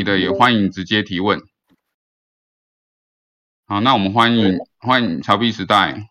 [0.00, 1.38] 你的也欢迎直接提问。
[3.66, 6.10] 好，那我们欢迎欢迎乔碧时代。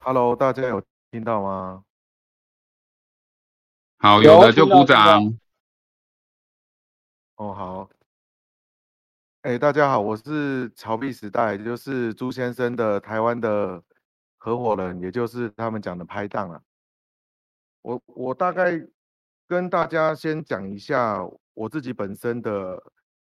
[0.00, 1.84] Hello，大家有听到吗？
[3.96, 5.38] 好，有的就鼓掌。
[7.36, 7.90] 哦，好。
[9.40, 13.82] 哎，大家好，我是曹碧时代，就是朱先生的台湾的
[14.36, 16.60] 合伙人，也就是他们讲的拍档啊。
[17.80, 18.86] 我我大概
[19.48, 22.82] 跟大家先讲一下我自己本身的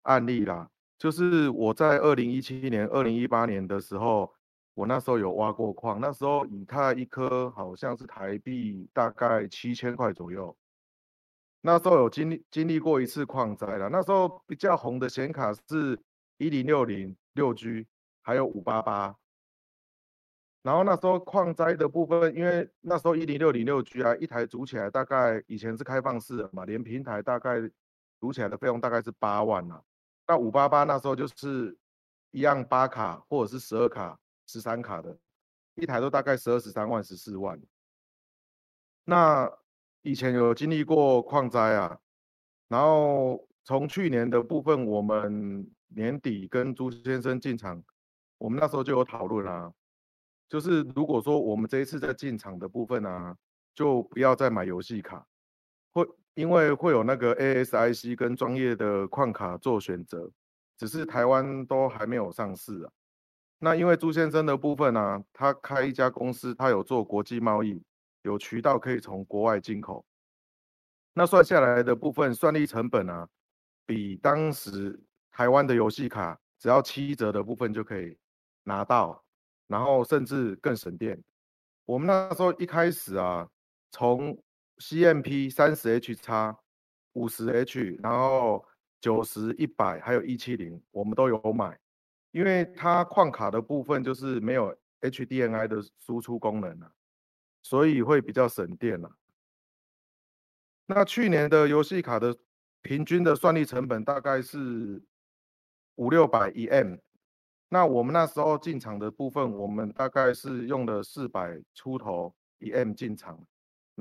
[0.02, 4.32] 案例啦，就是我在二零一七年、二零一八年的时候，
[4.74, 10.56] 我那时候有挖过矿，那时候以太一颗好像是台币大概七千块左右。
[11.60, 15.98] 那时候有经历经历过一次矿灾了，那时候比较红的显卡是
[16.38, 17.86] 一零六零六 G，
[18.22, 19.16] 还有五八八。
[20.64, 27.60] 然后那时候矿灾的部分，因为那时候一零六零六 G 啊，一台组起来大概以前是开放式的嘛，连平台大概
[28.22, 29.82] 组起来的费用大概是八万啊。
[30.28, 31.76] 那五八八那时候就是
[32.30, 35.18] 一样八卡或者是十二卡、十三卡的，
[35.74, 37.60] 一台都大概十二十三万、十四万。
[39.04, 39.50] 那
[40.02, 41.98] 以前有经历过矿灾啊，
[42.68, 47.82] 然后从去年的部分，我们年底跟朱先生进场，
[48.38, 49.72] 我们那时候就有讨论啊，
[50.48, 53.36] 就是如果说我们这一次在进场的部分啊，
[53.74, 55.26] 就不要再买游戏卡，
[55.92, 60.30] 会因为会有那个 ASIC 跟专业的矿卡做选择，
[60.76, 62.92] 只是台湾都还没有上市啊。
[63.58, 67.82] 那因为朱先生的部分呢，他开一家公司，他有做国际贸易。
[68.24, 70.06] 有渠道可以从国外进口，
[71.12, 73.28] 那算下来的部分算力成本啊，
[73.84, 78.16] 比当时台湾的游戏卡只要七折的部分就可以
[78.62, 79.24] 拿到，
[79.66, 81.20] 然后甚至更省电。
[81.84, 83.48] 我们那时候一开始啊，
[83.90, 84.40] 从
[84.82, 86.58] CMP 三十 H 叉、
[87.12, 88.66] 五十 H，然后
[89.00, 91.78] 九十、一百，还有一七零，我们都有买，
[92.32, 96.90] 因为它矿卡的部分就是没有 HDMI 的输出功能啊。
[97.62, 99.08] 所以会比较省电了。
[100.86, 102.36] 那去年的游戏卡的
[102.82, 105.00] 平均的算力成本大概是
[105.94, 106.96] 五六百一 M，
[107.68, 113.38] 那我们那时候进场的部分，我们大概是用了四百出头一 M 进场，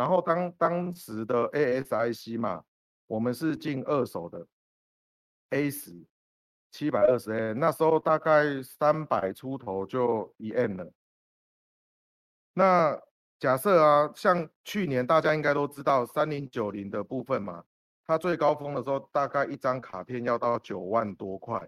[0.02, 2.64] 然后当当时的 ASIC 嘛，
[3.06, 4.48] 我们是进二手的
[5.52, 6.04] A 十
[6.72, 10.92] 七百二十 M，那时候大概三百出头就一 M 了，
[12.54, 13.00] 那。
[13.42, 17.64] 假设啊，像去年大家应该都知道三零九零的部分嘛，
[18.06, 21.68] 它最高峰的时候大概一张卡片要到九万多块，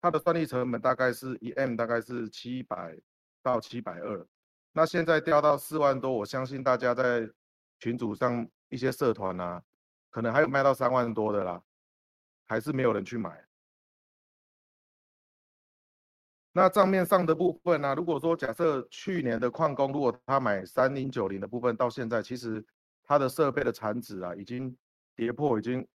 [0.00, 2.98] 它的算力成本大概是一 M 大概是七百
[3.42, 4.26] 到七百二，
[4.72, 7.28] 那现在掉到四万多，我相信大家在
[7.78, 9.62] 群组上一些社团啊，
[10.10, 11.62] 可能还有卖到三万多的啦，
[12.46, 13.46] 还是没有人去买。
[16.52, 17.94] 那账面上的部分呢？
[17.94, 22.66] 如果说假设去年的矿工，如果他买三零九零的部分，到现在其实
[23.04, 24.76] 他的设备的产值啊，已经
[25.14, 25.86] 跌破已经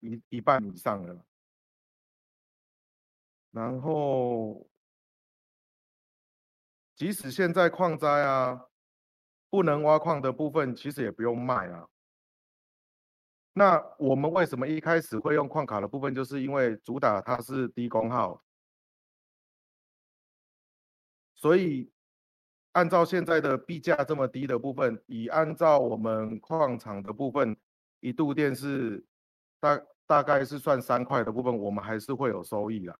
[0.00, 1.26] 一一半以上了。
[3.50, 4.66] 然后，
[6.94, 8.65] 即使现在矿灾啊，
[9.50, 11.86] 不能挖矿的部分，其实也不用卖啊。
[13.52, 18.42] 那我们为什么一开始会用矿卡的部分，就是因为主打它是低功耗。
[21.34, 21.90] 所以，
[22.72, 27.56] 按照现在的币价这么低的部分，以按照我们矿场的部分，
[28.00, 29.04] 一度电是
[29.60, 32.98] 大大概是算三块的部分，我们还是会有收益的。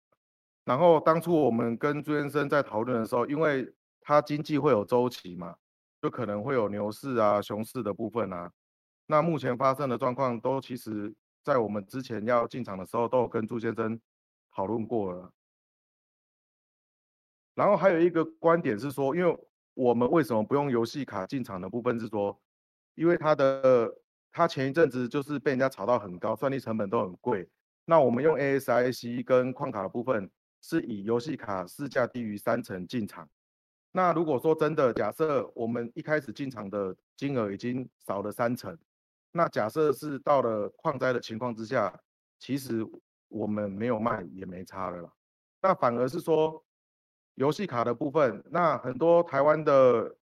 [0.65, 5.57] 然后当初我们跟朱先生在讨论的时候，因为他经济会有周期嘛，
[6.07, 8.49] 就可能会有牛市啊、熊市的部分啊。
[9.09, 11.13] 那目前发生的状况，都其实
[11.43, 14.01] 在我们之前要进场的时候，都有跟朱先生
[14.53, 15.33] 讨论过了。
[17.57, 19.37] 然后还有一个观点是说，因为
[19.75, 22.41] 我们为什么不用游戏卡进场的部分是说，
[22.95, 23.93] 因为它的
[24.31, 27.49] 它前一阵子就是被人家炒到很高，算力成本都很贵。
[27.85, 30.31] 那我们用 ASIC 跟矿卡的部分
[30.63, 33.29] 是以游戏卡市价低于三成进场。
[33.97, 38.77] 那如果说真的假设我们一开始进场的金额已经少了三成，
[39.33, 41.99] 那假设是到了矿灾的情况之下，
[42.39, 42.87] 其实
[43.29, 45.11] 我们没有卖也没差了啦。
[45.63, 46.63] 那反而是说。
[47.39, 50.17] 游戏卡的部分，那很多台湾的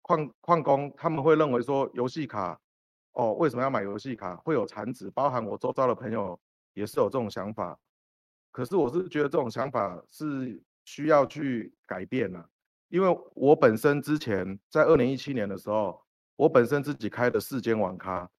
[0.00, 2.58] 矿矿工他们会认为说游戏卡，
[3.12, 4.34] 哦，为什么要买游戏卡？
[4.36, 6.40] 会有残值，包含我周遭的朋友
[6.72, 7.78] 也是有这种想法。
[8.50, 12.48] 可是我是觉得这种想法是需要去改变的，
[12.92, 15.98] 因为我本身之前在二零一七年的时候，
[16.36, 18.30] 我本身自己开的四间网咖，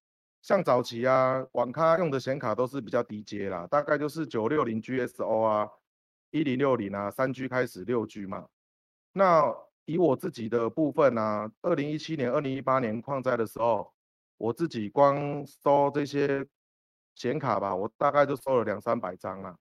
[0.43, 5.67] 像早期啊，网咖用的显卡都是比较低阶啦，大概就是九六零 GSO 啊，
[6.29, 8.47] 一零六零啊，三 G 开始六 G 嘛。
[9.13, 9.43] 那
[9.85, 13.91] 以我自己的部分呢，二零一七年、二零一八年矿灾的时候，
[14.37, 16.45] 我自己光收这些
[17.15, 19.57] 显卡吧，我大概就收了两三百张了。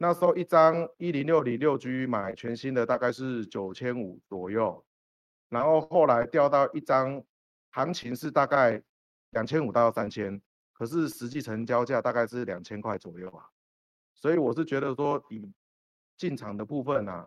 [0.00, 4.84] 那时候一张一零六零六 G 买全新的大概是九千五左右，
[5.48, 7.20] 然后后来掉到一张，
[7.70, 8.80] 行情是大概
[9.30, 10.40] 两千五到三千，
[10.72, 13.46] 可是实际成交价大概是两千块左右啊，
[14.14, 15.52] 所以我是觉得说以
[16.16, 17.26] 进场的部分呢，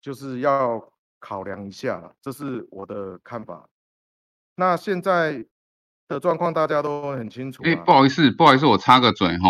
[0.00, 3.68] 就是要考量一下，这是我的看法。
[4.56, 5.46] 那现在
[6.08, 7.62] 的状况大家都很清楚。
[7.62, 9.48] 哎，不好意思，不好意思，我插个嘴哈，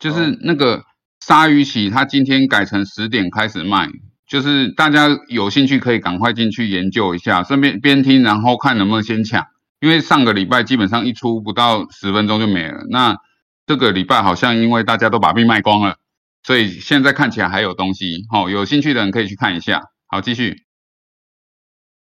[0.00, 0.84] 就是那个。
[1.26, 3.88] 鲨鱼起，它今天改成十点开始卖，
[4.26, 9.46] 就是大家有兴趣可以赶快进去研究一下，顺便边听，然后看能不能先抢。
[9.80, 13.16] 因为上个礼拜基本上一出不到十分钟就没了，那
[13.64, 15.96] 这个礼拜好像因为大家都把币卖光了，
[16.42, 18.26] 所以现在看起来还有东西。
[18.30, 19.80] 好，有兴趣的人可以去看一下。
[20.04, 20.64] 好，继续。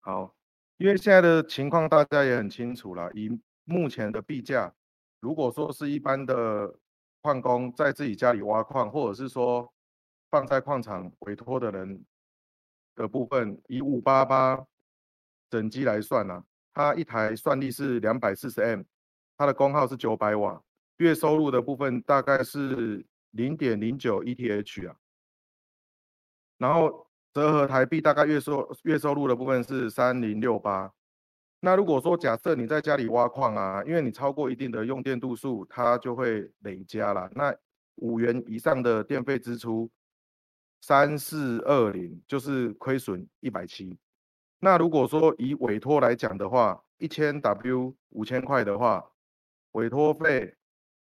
[0.00, 0.34] 好，
[0.76, 3.30] 因为现在的情况大家也很清楚了，以
[3.64, 4.72] 目前的币价，
[5.20, 6.80] 如果说是一般的。
[7.24, 9.72] 矿工在自己家里挖矿，或者是说
[10.30, 12.04] 放在矿场委托的人
[12.94, 14.62] 的部分，以五八八
[15.48, 16.44] 整机来算呢，
[16.74, 18.82] 它一台算力是两百四十 M，
[19.38, 20.62] 它的功耗是九百瓦，
[20.98, 24.94] 月收入的部分大概是零点零九 ETH 啊，
[26.58, 30.92] 然后折合台币大概月收月收入的部分是三零六八。
[31.64, 37.26] 那如果说假设你在家里挖矿啊，因为你超过一定的用电度数，它就会累加了。
[37.34, 37.56] 那
[37.94, 39.90] 五元以上的电费支出，
[40.82, 43.98] 三四二零就是亏损一百七。
[44.60, 49.02] 那如果说以委托来讲的话，一千 W 五千块的话，
[49.72, 50.54] 委托费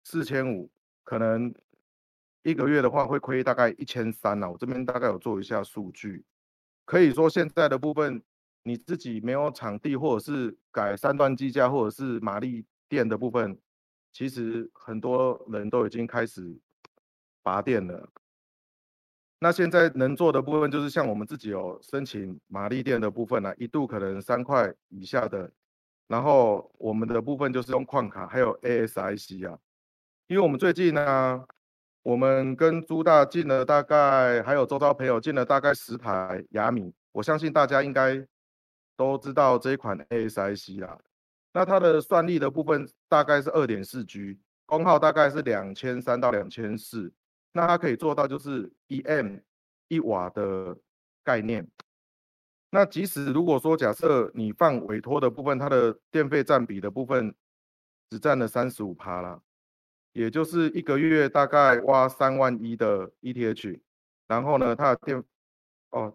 [0.04, 0.70] 四千五，
[1.02, 1.54] 可能
[2.42, 4.50] 一个月的话会亏大概一千三了。
[4.50, 6.24] 我这边大概有做一下数据，
[6.86, 8.22] 可以说现在的部分。
[8.66, 13.58] 你自己没有场地，或者是改三段机架，或者是马力电的部分，
[14.10, 16.58] 其实很多人都已经开始
[17.42, 18.08] 拔电了。
[19.38, 25.52] 那现在能做的部分，就是像我们自己有申请马力电的部分呢，一度可能三块以下的。
[26.08, 29.58] 然后我们的部分就是用矿卡，还有 ASIC 啊。
[30.26, 31.44] 因为我们最近呢，
[32.02, 38.26] 我们跟朱大进了大概，还有周遭朋友进了大概十台雅米，我相信大家应该。
[38.96, 40.98] 都知道这一款 ASIC 啦，
[41.52, 47.12] 那它的算力的部分大概是二点四 G，功耗大概是两千三到两千四，
[47.52, 49.38] 那它可以做到就是一 M
[49.88, 50.76] 一瓦的
[51.22, 51.68] 概念。
[52.70, 57.34] 那即使如果说假设你放委托的部分，它的电费占比的部分
[58.10, 59.40] 只占了三十五趴啦，
[60.12, 63.80] 也就是一个月大概挖三万一的 ETH，
[64.26, 65.24] 然后呢，它的电
[65.90, 66.14] 哦，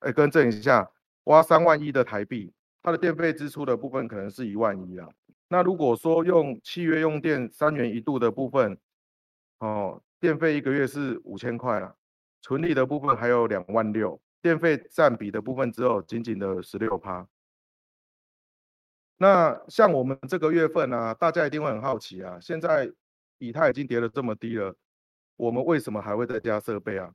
[0.00, 0.90] 哎，更正一下。
[1.24, 2.52] 挖三万一的台币，
[2.82, 5.08] 它的电费支出的部分可能是一万一啊。
[5.48, 8.76] 那如果说用契约用电三元一度的部分，
[9.58, 11.94] 哦，电费一个月是五千块了，
[12.40, 17.28] 纯利的部分还有两万六，电费占比的部分只有仅仅的十六趴。
[19.18, 22.90] 那像我们这个月份呢，大家一定会很好奇啊，现在
[23.38, 24.74] 以太已经跌了这么低了，
[25.36, 27.12] 我们为什么还会再加设备啊？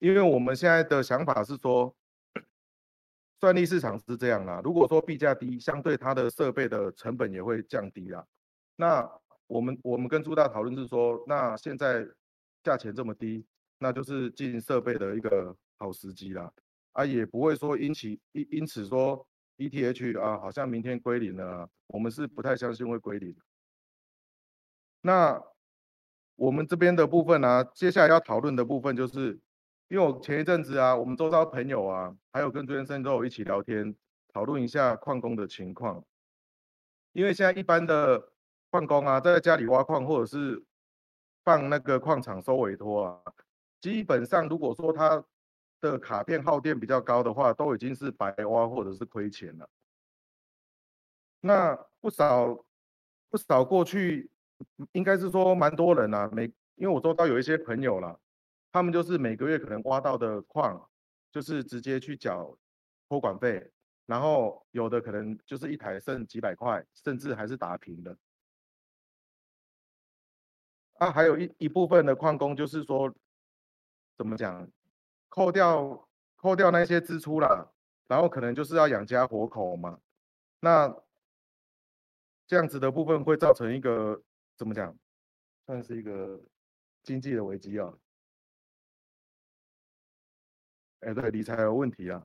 [0.00, 1.96] 因为我们现在的想法是说。
[3.42, 8.24] 算力市场是这样啦，如果说币价低，相对它的设备的成本也会降低啦。
[8.76, 9.10] 那
[9.48, 12.06] 我们我们跟朱大讨论是说，那现在
[12.62, 13.44] 价钱这么低，
[13.78, 16.52] 那就是进设备的一个好时机啦。
[16.92, 19.26] 啊，也不会说因其因因此说
[19.58, 23.34] ETH 啊，好像明天归零了，我们是不太相信会归零。
[25.00, 25.42] 那
[26.36, 29.40] 我们这边的部分呢，接下来要讨论的部分就是。
[29.92, 33.94] 因为我前一阵子啊，我们周遭朋友啊，还有跟朱先生都有一起聊天，
[34.32, 36.02] 讨论一下矿工的情况。
[37.12, 38.32] 因为现在一般的
[38.70, 40.64] 矿工啊，在家里挖矿或者是
[41.44, 43.20] 放那个矿场收委托啊，
[43.82, 45.22] 基本上如果说他
[45.82, 49.68] 的卡片耗电比较高的话，都已经是白挖或者是亏钱了。
[51.42, 52.64] 那不少
[53.28, 54.30] 不少过去，
[54.92, 56.44] 应该是说蛮多人啊，每
[56.76, 58.18] 因为我周遭有一些朋友了。
[58.72, 60.88] 他们就是每个月可能挖到的矿，
[61.30, 62.58] 就是直接去缴
[63.06, 63.70] 托管费，
[64.06, 68.16] 然后有的可能就是一台剩几百块，甚至还是打平的。
[70.94, 73.14] 啊，还有一一部分的矿工就是说，
[74.16, 74.66] 怎么讲，
[75.28, 77.74] 扣掉扣掉那些支出了，
[78.06, 80.00] 然后可能就是要养家活口嘛。
[80.60, 80.96] 那
[82.46, 84.22] 这样子的部分会造成一个
[84.56, 84.96] 怎么讲，
[85.66, 86.40] 算是一个
[87.02, 87.92] 经济的危机啊。
[91.02, 92.24] 哎，对，理财有问题啊。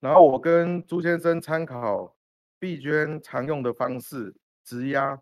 [0.00, 2.16] 然后我跟朱先生参考
[2.58, 5.20] 币捐常用的方式，质押。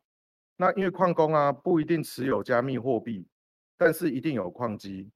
[0.57, 3.27] 那因为矿工啊不一定持有加密货币，
[3.77, 5.11] 但是一定有矿机。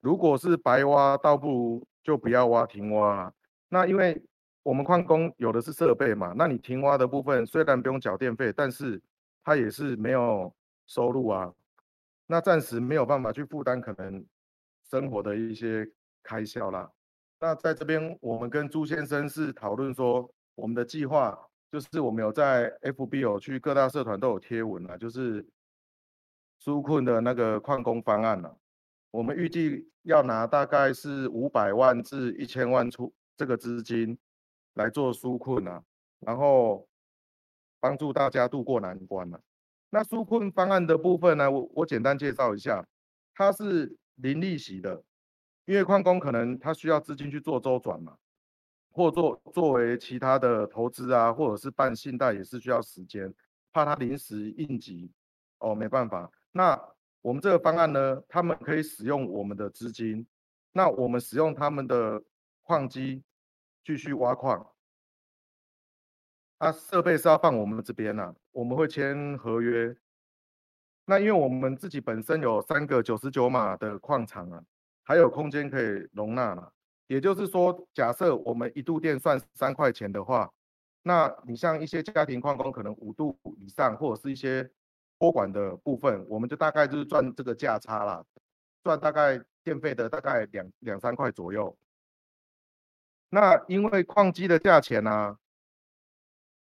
[0.00, 3.34] 如果是白挖，倒不如就不要挖，停挖了。
[3.68, 4.22] 那因为
[4.62, 9.02] 我们矿工有的是设备嘛，那你停挖的部分虽然不用缴电费，但是
[9.42, 10.54] 它也是没有
[10.86, 11.52] 收入啊。
[12.26, 14.24] 那暂时没有办法去负担可能
[14.88, 15.90] 生活的一些。
[16.24, 16.90] 开销啦，
[17.38, 21.38] 那在这边我们跟朱先生是讨论说，我们的计划
[21.70, 25.46] 就是我们有在 FB 有去各大社团都有贴文了，就是
[26.62, 28.56] 纾困的那个矿工方案了。
[29.10, 34.18] 我们预计要拿大概是五百万至一千万出这个资金
[34.72, 35.82] 来做纾困啊，
[36.20, 36.88] 然后
[37.78, 39.38] 帮助大家渡过难关了。
[39.90, 42.84] 那纾困方案的部分呢，我我简单介绍一下，
[43.34, 45.04] 它是零利息的。
[45.66, 48.18] 因为矿工可能他需要资金去做周转嘛，
[48.90, 53.32] 或做作为其他的投资啊，或者是办信贷也是需要时间，
[53.72, 55.10] 怕他临时应急
[55.58, 56.30] 哦，没办法。
[56.52, 56.78] 那
[57.22, 60.26] 我们这个方案呢，他们可以使用我们的资金，
[60.72, 62.22] 那我们使用他们的
[62.62, 63.22] 矿机
[63.82, 64.70] 继续挖矿，
[66.58, 69.96] 啊，设备是要放我们这边呐，我们会签合约。
[71.06, 74.62] 那因为我们自己本身有三个九十九码的矿场啊。
[75.06, 76.72] 还有空间可以容纳了，
[77.08, 80.50] 也就是说，假设我们一度电算三块钱的话，
[81.02, 84.70] 那你像一些家庭矿工可能五度以上，或者是一些
[85.18, 88.24] 托管的部分，我们就大概就是赚这个价差啦，
[88.82, 91.76] 赚大概电费的大概两两三块左右。
[93.28, 95.36] 那因为矿机的价钱呢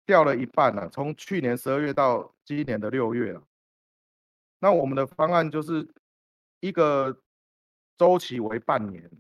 [0.07, 3.43] 掉了一半了，从去年十二月到今年的六月了，
[4.61, 5.87] 那我们的方案就是
[6.61, 7.21] 一个。
[8.01, 9.11] 周期为半年，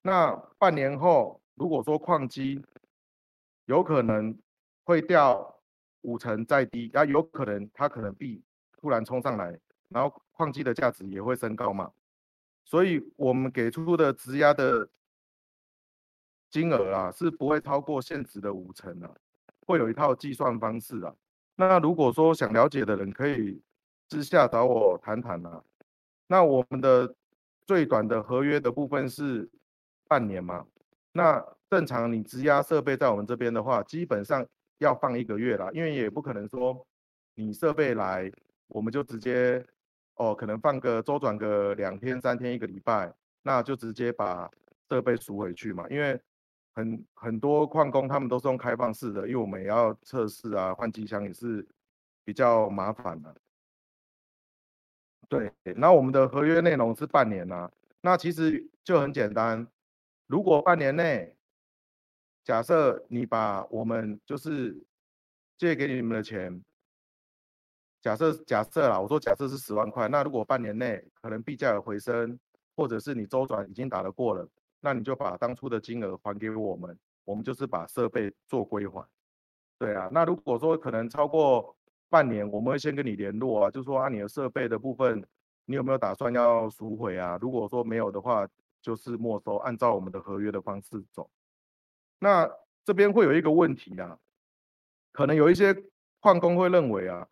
[0.00, 2.64] 那半年后，如果说矿机
[3.64, 4.38] 有可能
[4.84, 5.60] 会掉
[6.02, 8.40] 五成再低，那有可能它可能币
[8.80, 11.90] 突然冲上来，然后矿机的价值也会升高嘛，
[12.64, 14.88] 所以我们给出的质押的
[16.48, 19.12] 金额啊，是不会超过现值的五成的，
[19.66, 21.12] 会有一套计算方式啊。
[21.56, 23.60] 那如果说想了解的人，可以
[24.08, 25.60] 私下找我谈谈啊。
[26.28, 27.12] 那我们的。
[27.68, 29.46] 最短的合约的部分是
[30.08, 30.66] 半年嘛？
[31.12, 34.46] 那正常你质押设备在我们这边的话，基本上
[34.78, 36.86] 要放一个月啦，因为也不可能说
[37.34, 38.32] 你设备来，
[38.68, 39.62] 我们就直接
[40.14, 44.50] 哦，可能放个周转个两天三天一个礼拜，那就直接把
[44.88, 45.86] 设备赎回去嘛。
[45.90, 46.18] 因为
[46.74, 51.68] 很很多矿工他们都是用开放式的，因为我们也要测试啊，换机箱也是
[52.24, 53.36] 比较麻烦的。
[55.28, 57.70] 对，那我们的合约内容是半年呐，
[58.00, 59.68] 那其实就很简单，
[60.26, 61.36] 如果半年内，
[62.42, 64.82] 假设你把我们就是
[65.58, 66.64] 借给你们的钱，
[68.00, 72.38] 假设假设啦，我说假设是十万块，那如果半年内可能币价有回升，
[72.74, 74.48] 或者是你周转已经打得过了，
[74.80, 79.06] 那你就把当初的金额还给我们，我们就是把设备做归还。
[79.78, 81.76] 对啊，那如果说可能超过。
[82.10, 85.22] 半年我们会先跟你联络啊，就说啊你的设备的部分，
[85.66, 87.38] 你有没有打算要赎回啊？
[87.40, 88.48] 如果说没有的话，
[88.80, 91.28] 就是没收，按照我们的合约的方式走。
[92.18, 92.50] 那
[92.84, 94.18] 这边会有一个问题啊，
[95.12, 95.76] 可能有一些
[96.20, 97.28] 矿工会认为啊，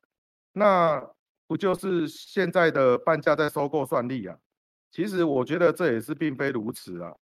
[0.53, 1.11] 那
[1.47, 4.39] 不就是现在的半价在收购算力啊？
[4.91, 7.17] 其实我觉得这也是并非如此啊，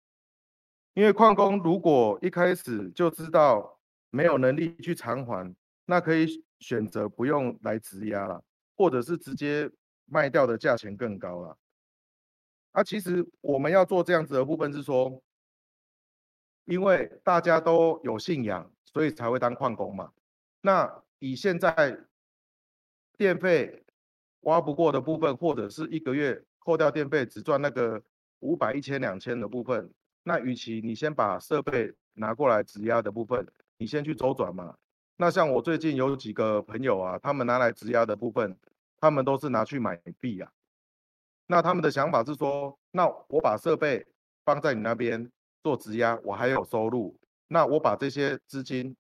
[0.95, 3.79] 因为矿工如果一开始就知道
[4.11, 5.55] 没有能力去偿还，
[5.85, 6.43] 那可以。
[6.63, 8.43] 选择不用来质押了，
[8.77, 9.71] 或者是直接
[10.07, 11.59] 卖掉的价钱更高了。
[12.71, 15.23] 啊，其实我们要做这样子的部分是说，
[16.65, 20.13] 因为大家都有信仰，所以才会当矿工嘛。
[20.63, 21.99] 那以现在
[23.19, 23.85] 电费
[24.43, 28.03] 挖不过的部分，或者是一个月扣掉电费只赚那个
[28.39, 29.93] 五百、一千、两千的部分，
[30.23, 34.77] 那与其你先把设备拿过来质押的部分，你先去周转嘛。
[35.17, 38.57] 那像我最近有几个朋友啊，他们拿来质押的部分，
[38.99, 40.51] 他们都是拿去买币啊。
[41.47, 44.05] 那他们的想法是说，那我把设备
[44.45, 45.31] 放在你那边
[45.63, 47.17] 做质押，我还有收入。
[47.47, 48.97] 那我把这些资金，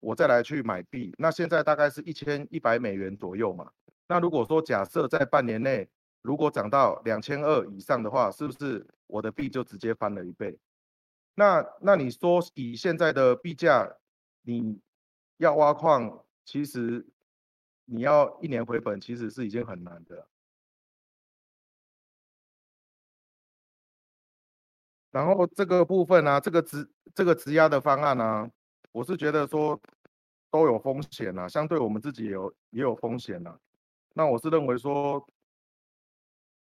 [0.00, 1.14] 我再来去买币。
[1.18, 3.70] 那现在大概是一千一百美元左右嘛。
[4.08, 5.88] 那如果说假设在半年内，
[6.22, 10.58] 如果涨到两千二以上的话，是不是我的币就直接翻了一倍？
[11.34, 13.96] 那那你说以现在的币价，
[14.42, 14.80] 你？
[15.42, 17.04] 要挖矿其实
[17.84, 20.28] 你要一年回本，其实是已经很难的。
[25.10, 28.48] 然后这个部分呢，这个质这个质押的方案呢，
[28.92, 29.78] 我是觉得说
[30.48, 33.58] 都有风险啊，相对我们自己有也有风险啊。
[34.14, 35.26] 那我是认为说，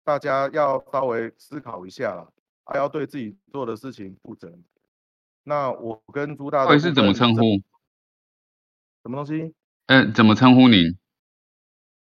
[0.04, 2.26] 大家要稍微思考一下，
[2.64, 4.50] 还要对自己做的事情负责。
[5.42, 7.60] 那我跟朱大，会是怎么称呼？
[9.04, 9.52] 什么东西？
[9.86, 10.96] 呃，怎么称呼您？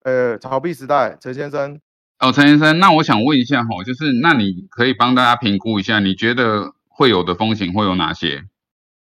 [0.04, 1.80] 呃，草币时代陈先生。
[2.20, 8.44] 哦，陈先生，那我想问一下哈，就是那你可以帮大家评估一下，你觉得会有的风险会有哪些？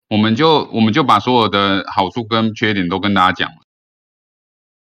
[0.08, 3.50] 我们就我们就把所有的好处跟缺点都跟大家讲。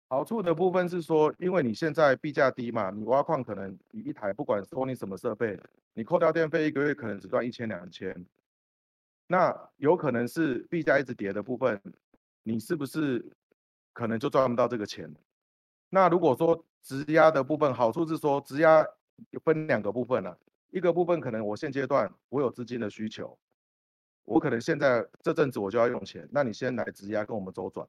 [0.07, 5.59] 好处的部分是说，因为你现在币价低嘛，你挖矿可能你一台不管收你什么设备，
[5.95, 8.15] 你扣掉电费，一个月可能只赚一千两千。
[9.27, 11.81] 那有可能是币价一直跌的部分，
[12.47, 13.25] 你是不是
[13.91, 15.11] 可能就赚不到这个钱？
[15.89, 18.85] 那如果说，质押的部分好处是说，质押
[19.43, 20.37] 分两个部分了，
[20.69, 23.35] 一个部分可能我现阶段我有资金的需求，
[24.25, 27.87] 我可能现在这阵子我就要用钱，那你先来质押跟我们周转，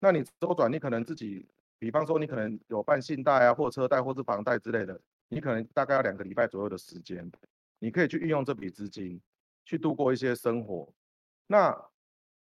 [0.00, 7.30] 那你周转你可能自己，比方说你可能有办信贷啊，或车贷或是房贷之类的，你可能大概要两个礼拜左右的时间，
[7.78, 9.18] 你可以去运用这笔资金
[9.64, 10.92] 去度过一些生活。
[11.46, 11.74] 那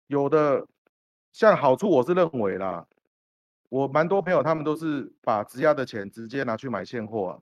[0.08, 0.66] 有的
[1.32, 2.86] 像好处我是认为啦。
[3.70, 7.40] 我蛮多朋友，他们都是把质押的钱直接拿去买现货啊，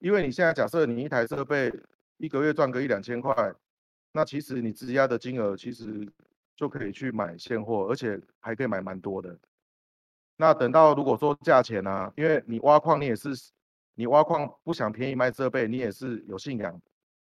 [0.00, 1.72] 因为你现在假设你一台设备
[2.16, 3.54] 一个月赚个一两千块，
[4.10, 6.04] 那其实你质押的金额其实
[6.56, 9.38] 就可以去买现货，而且还可以买蛮多的。
[10.36, 13.30] 那等到如果说价钱呢，因为你挖矿你也是，
[13.94, 16.80] 你挖矿不想便宜卖设备，你也是有信仰，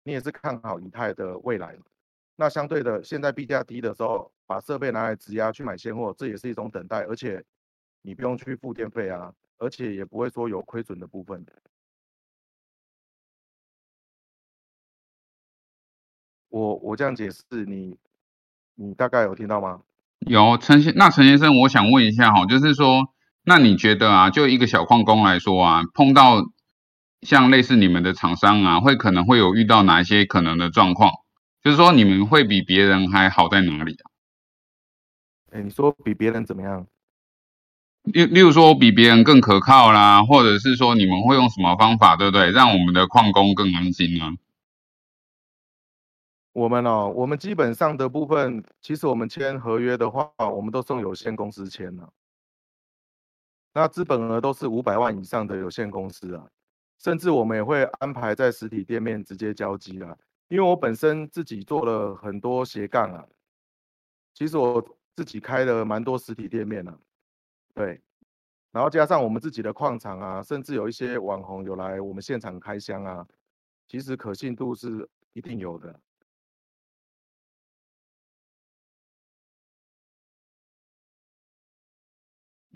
[0.03, 1.77] 你也是看好以太的未来。
[2.37, 7.43] 那相对的，现在币价低的时候，把设备拿来质押去买现货，这也是一种等待，而且。
[8.03, 11.45] 你不用去付电费啊，而且也不会说有亏损的部分。
[16.47, 17.97] 我我这样解释，你
[18.75, 19.81] 你大概有听到吗？
[20.19, 26.37] 有陈先，那陈先生，我想问一下哈，就是说，那你觉得啊，就一个小矿工来说啊，碰到
[27.23, 31.11] 像类似你们的厂商啊，会可能会有遇到哪一些可能的状况？
[31.67, 34.07] 就是说，你们会比别人还好在哪里啊？
[35.51, 36.87] 哎，你说比别人怎么样？
[38.03, 42.51] 例例如说比别人更可靠啦，或者是说你们会用什么方法，对不对？
[42.51, 44.33] 让我们的矿工更安心呢？
[46.53, 52.09] 我们哦，我们基本上的部分，其实我们签合约的话，我们都送有限公司签了。
[53.73, 56.47] 那资本额都是五百万以上的有限公司啊，
[56.97, 60.15] 甚至我们也会安排在实体店面直接交机啊。
[60.49, 63.25] 因为我本身自己做了很多斜杠啊，
[64.33, 66.97] 其实我自己开了蛮多实体店面啊。
[67.73, 68.01] 对，
[68.71, 73.27] 然后加上我们自己的矿场啊，甚至有一些网红有来我们现场开箱啊，
[73.87, 75.99] 其实可信度是一定有的。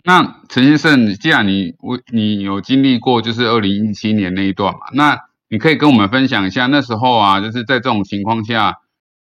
[0.04, 8.78] 那陈先生，既然你我你有经历过就是二零一七年那一段嘛，那你可以跟我们分享一下那时候啊，就是在这种情况下。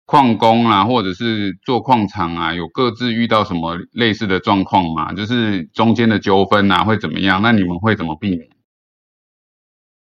[0.05, 5.13] 矿工啊，或者是做矿场啊，有各自遇到什么类似的状况吗？
[5.13, 7.41] 就是中间的纠纷啊，会怎么样？
[7.41, 8.49] 那你们会怎么避免？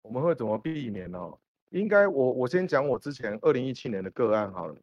[0.03, 1.19] 我们会怎么避免呢？
[1.71, 4.77] 应该我我先讲我之前二零一七年的个案好了。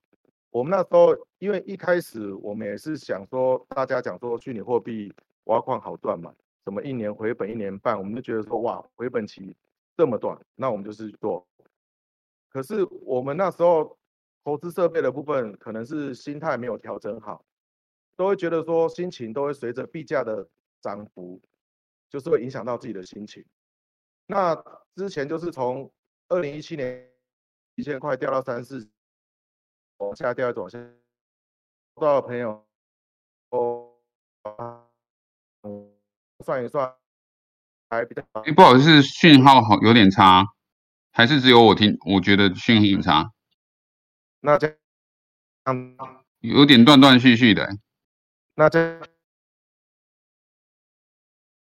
[0.52, 5.14] 我们那时候因为一开始我们也是想说，大家讲说虚拟货币
[5.46, 6.34] 挖矿好赚嘛，
[6.66, 9.56] 什么一年回本一年半，我们就觉得说哇，回本期
[9.98, 11.46] 这么短，那我们就是做。
[12.50, 13.98] 可是我们那时候。
[14.44, 17.44] 投资设备的部分，可能是心态没有调整好，
[18.16, 20.48] 都会觉得说心情都会随着币价的
[20.80, 21.42] 涨幅，
[22.10, 23.46] 就是会影响到自己的心情。
[24.26, 24.56] 那
[24.96, 25.92] 之前就是从
[26.30, 27.12] 二零一七年
[27.76, 28.90] 一千块掉到三四，
[29.98, 30.80] 往下掉一往下，
[31.96, 32.66] 多少朋友，
[33.50, 33.94] 哦，
[36.46, 36.96] 算一算，
[37.90, 38.22] 还比较。
[38.56, 40.46] 不好意思，讯号好有点差，
[41.12, 41.98] 还是只有我听？
[42.06, 43.32] 我觉得讯号有差。
[44.42, 44.68] 那这
[45.66, 45.98] 样
[46.40, 47.68] 有点断断续续的。
[48.56, 49.02] 那这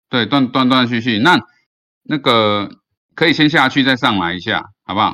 [0.09, 1.39] 对断断断续续，那
[2.03, 2.79] 那个
[3.13, 5.13] 可以先下去再上来一下，好不好？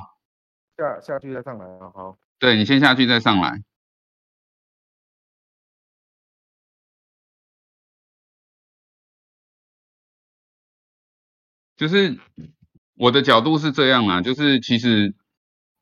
[0.77, 2.17] 下下去再上来啊，好。
[2.39, 3.61] 对你先下去再上来。
[11.83, 12.17] 就是
[12.97, 15.13] 我的角度是这样啊，就是其实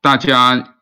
[0.00, 0.74] 大家。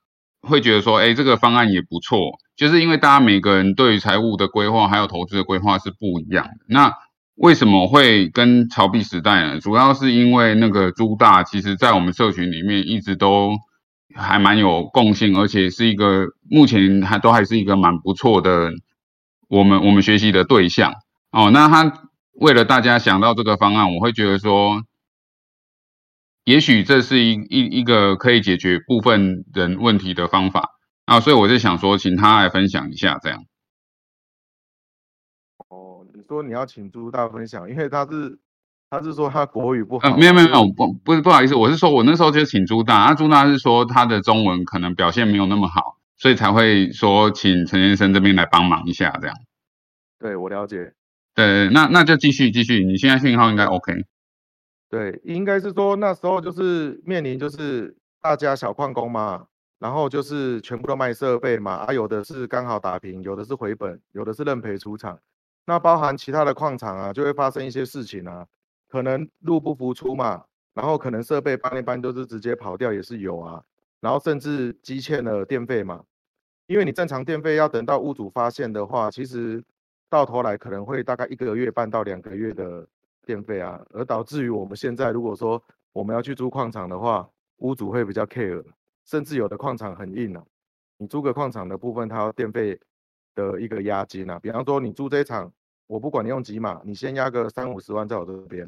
[0.42, 6.64] 会觉得说，哎，这个方案也不错，就是因为大家每个人对于财务的规划还有投资的规划是不一样的。
[6.66, 6.94] 那
[7.35, 9.61] 为什么会跟潮币时代呢？
[9.61, 13.50] 主要是因为那个朱大，其实在我们社群里面一直都
[14.14, 18.70] 还蛮有共性，而且是一个目前还都还是一个蛮不错的
[19.46, 20.94] 我们我们学习的对象
[21.33, 21.50] 哦。
[21.50, 24.83] 那他为了大家想到这个方案，我会觉得说。
[26.51, 30.71] 也许这是一一一个可以解决部分人问题的方法
[31.07, 33.45] 啊，所以我就想说，请他来分享一下这样。
[35.69, 38.41] 哦，你说你要请朱大分享，因为他是
[38.91, 40.09] 他是说他国语不好。
[40.09, 49.37] 呃，没有没有没有，不不是不好意思，我是说我那时候就请朱大，啊朱大是说他的中文可能表现没有那么好，所以才会说请陈先生这边来帮忙一下这样。
[50.19, 50.95] 对，我了解。
[51.37, 53.93] 对，那那就继续继续，你现在信号应该 OK。
[54.90, 59.46] 对，应该是说那时候就是面临就是大家小矿工嘛，
[59.79, 65.16] 然后就是全部都卖设备嘛，啊有的是刚好打平，有的是回本，有的是认赔出厂，
[65.64, 68.44] 那包含其他的矿场啊，就会发生一些事情啊，
[68.88, 70.42] 可能入不敷出嘛，
[70.74, 73.62] 然后可能设备搬一搬都是直接跑掉也是有啊，
[74.00, 76.03] 然后甚至积欠了电费嘛，
[76.66, 79.62] 因为你正常电费要等到屋主发现的话，其实
[80.09, 82.85] 到头来可能会大概一个月半到两个月的。
[83.31, 85.62] 电费啊，而导致于我们现在如果说
[85.93, 88.64] 我们要去租矿场的话，屋主会比较 care，
[89.05, 90.45] 甚至有的矿场很硬啊。
[90.99, 92.77] 你租个矿场的部分，它要电费
[93.37, 94.37] 的一个押金啊。
[94.40, 95.53] 比方说你租这一场，
[95.87, 98.66] 我不管你用几码，你先押个三五十万在我这边，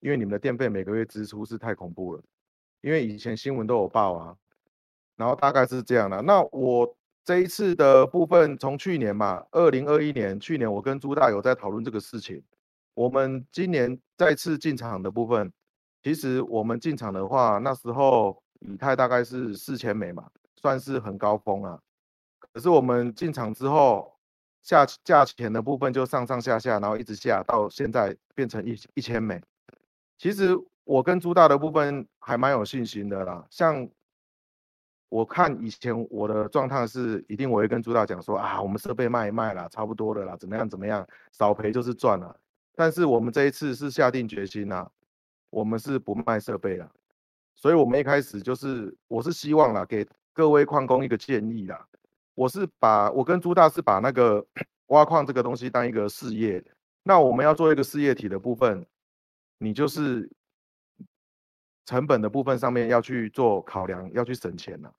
[0.00, 2.22] 因为你们的电费每个月支出是太恐怖了。
[2.80, 4.36] 因为以前新闻都有报啊，
[5.14, 6.20] 然后大概是这样的。
[6.22, 12.42] 那我这一次的部分，从去年嘛，二零二一年，去年我跟朱大有在讨论这个事情。
[12.94, 15.52] 我们今年再次进场的部分，
[16.02, 21.80] 其实我们进场的话，那时候以太大概是四千美嘛，算是很高峰啊。
[22.52, 24.12] 可是我们进场之后，
[24.62, 29.40] 价价钱的部分就上上下下，然后一直下到现在变成一一千美。
[30.18, 30.50] 其实
[30.84, 33.46] 我跟朱大的部分还蛮有信心的啦。
[33.50, 33.88] 像
[35.08, 42.39] 我看以前我的状态是，一定我会跟朱大讲说啊，我们设备卖一卖啦，差不多的啦，怎么样怎么样，少赔就是赚了。
[42.74, 44.88] 但是我们这一次是下定决心呐，
[45.50, 46.90] 我们是不卖设备了，
[47.54, 51.86] 所以我们一开始就是，我是希望啦，给各位矿工一个建议啦，
[52.34, 54.46] 我是把我跟朱大是把那个
[54.86, 56.64] 挖矿这个东西当一个事业，
[57.02, 58.86] 那我们要做一个事业体的部分，
[59.58, 60.30] 你就是
[61.84, 64.94] 成本的部分上面要去做考量，要去省钱了，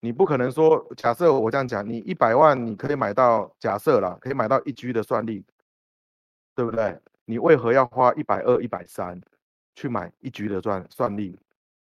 [0.00, 5.44] 你不可能说，假设我这样讲，你一百万你可以买到，假设啦，可以买到一 G 的算力。
[6.54, 6.98] 对不对？
[7.24, 9.20] 你为何要花一百二、一百三
[9.74, 11.38] 去买一局的算算力？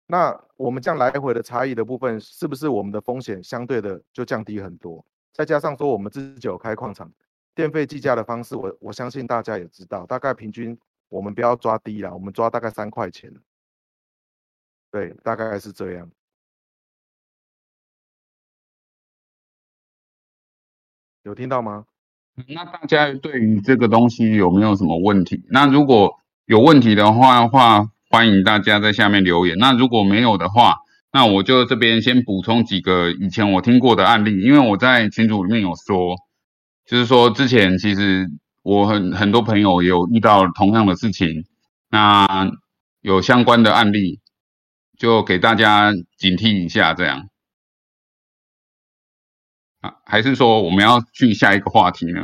[0.06, 5.04] 那我们这样来回的差异的部分，是不是我们的风险相对的就降低很多？
[5.32, 7.12] 再加上说我们自己有开矿场，
[7.56, 13.34] 电费计价的方式，我我相信大家也知道，大概平均我们不要抓低了，我们抓大概三块钱。
[14.92, 16.12] 对，大概是这样。
[21.24, 21.88] 有听到吗？
[22.48, 25.42] 那大家对于这个东西有没有什么问题？
[25.50, 26.16] 那如果
[26.46, 29.58] 有问题的话，话欢迎大家在下面留言。
[29.60, 30.78] 那如果没有的话，
[31.12, 36.16] 那我就这边先补充几个以前我听过的案例，因为我在群组里面有说，
[36.88, 38.28] 就是说之前其实
[38.64, 41.46] 我很很多朋友有遇到同样的事情，
[41.92, 42.50] 那
[43.02, 44.20] 有相关的案例，
[44.98, 47.28] 就给大家警惕一下这样。
[49.84, 52.22] 啊，还是说我们要去下一个话题呢？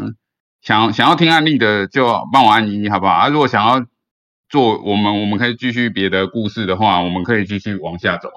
[0.62, 3.12] 想想要听案例的就帮我按一，好不好？
[3.12, 3.86] 啊，如果想要
[4.48, 8.30] 做我们，我们可以继续别的故事的话，我们可以继续往下走。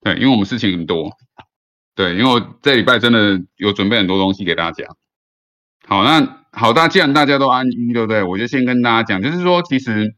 [0.00, 1.10] 对，因为我们事情很多。
[1.96, 4.84] 对，因为我这礼拜真的有准备很多东西给大家。
[5.88, 8.22] 好，那好，大既然大家都按一，对不对？
[8.22, 10.14] 我就先跟大家讲，就是说，其实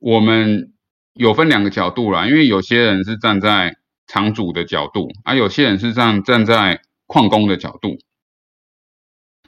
[0.00, 0.72] 我们
[1.14, 3.76] 有分两个角度啦，因为有些人是站在
[4.08, 6.80] 场主的角度，而有些人是站站在。
[7.06, 7.98] 矿工的角度，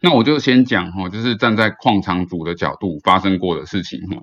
[0.01, 4.23] 那我就先讲哈，就是站在矿场主的角度发生过的事情哈。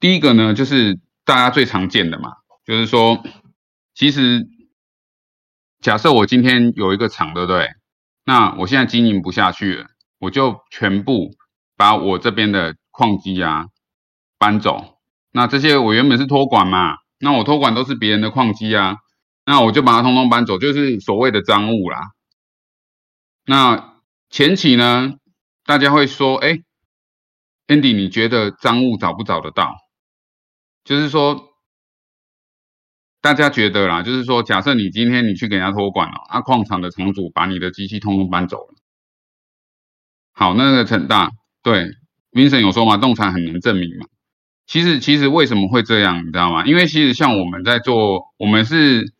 [0.00, 2.32] 第一个呢，就是大家最常见的嘛，
[2.64, 3.22] 就是说，
[3.94, 4.46] 其实
[5.80, 7.68] 假设我今天有一个厂，对不对？
[8.24, 9.86] 那我现在经营不下去了，
[10.18, 11.30] 我就全部
[11.76, 13.66] 把我这边的矿机啊
[14.38, 14.98] 搬走。
[15.32, 18.96] 那这些我原本是托管嘛，那我托管都是别人的矿机啊。
[19.44, 22.12] 那我就把它通通搬走，就是所谓的赃物啦。
[23.46, 23.96] 那
[24.28, 25.14] 前期呢，
[25.64, 26.60] 大家会说，哎
[27.66, 29.74] ，Andy，你觉得赃物找不找得到？
[30.84, 31.48] 就是说，
[33.20, 38.74] 大家觉得啦，就是说，假设你今天你去给人家托管了，啊，矿场的厂主把你的机器通通搬走了，
[40.32, 41.30] 好，那个成大
[41.62, 41.86] 对
[42.32, 44.06] ，Vincent 有说嘛，动产很难证明嘛。
[44.66, 46.64] 其实其实为什么会这样，你知道吗？
[46.64, 49.12] 因为其实像我们在做，我们是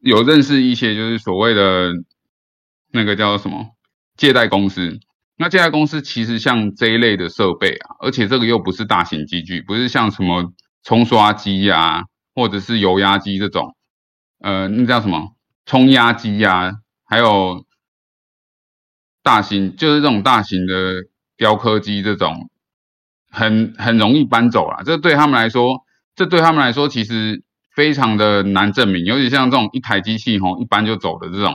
[0.00, 1.92] 有认识一些就是所谓的
[2.92, 3.66] 那个叫什么
[4.16, 4.98] 借贷公司。
[5.36, 13.74] 那借贷公司其实像这一类的设备啊，而且这个又不是大型机具，不是像什么冲刷机呀，或者是油压机这种，
[14.40, 16.72] 呃，那叫什么冲压机呀，
[17.04, 17.64] 还有
[19.22, 21.04] 大型就是这种大型的
[21.36, 22.50] 雕刻机这种。
[23.32, 25.84] 很很容易搬走了，这对他们来说，
[26.16, 27.44] 这对他们来说其实
[27.80, 29.06] 非常的难证明。
[29.06, 31.54] 尤其像这种一台机器吼一搬就走的这种，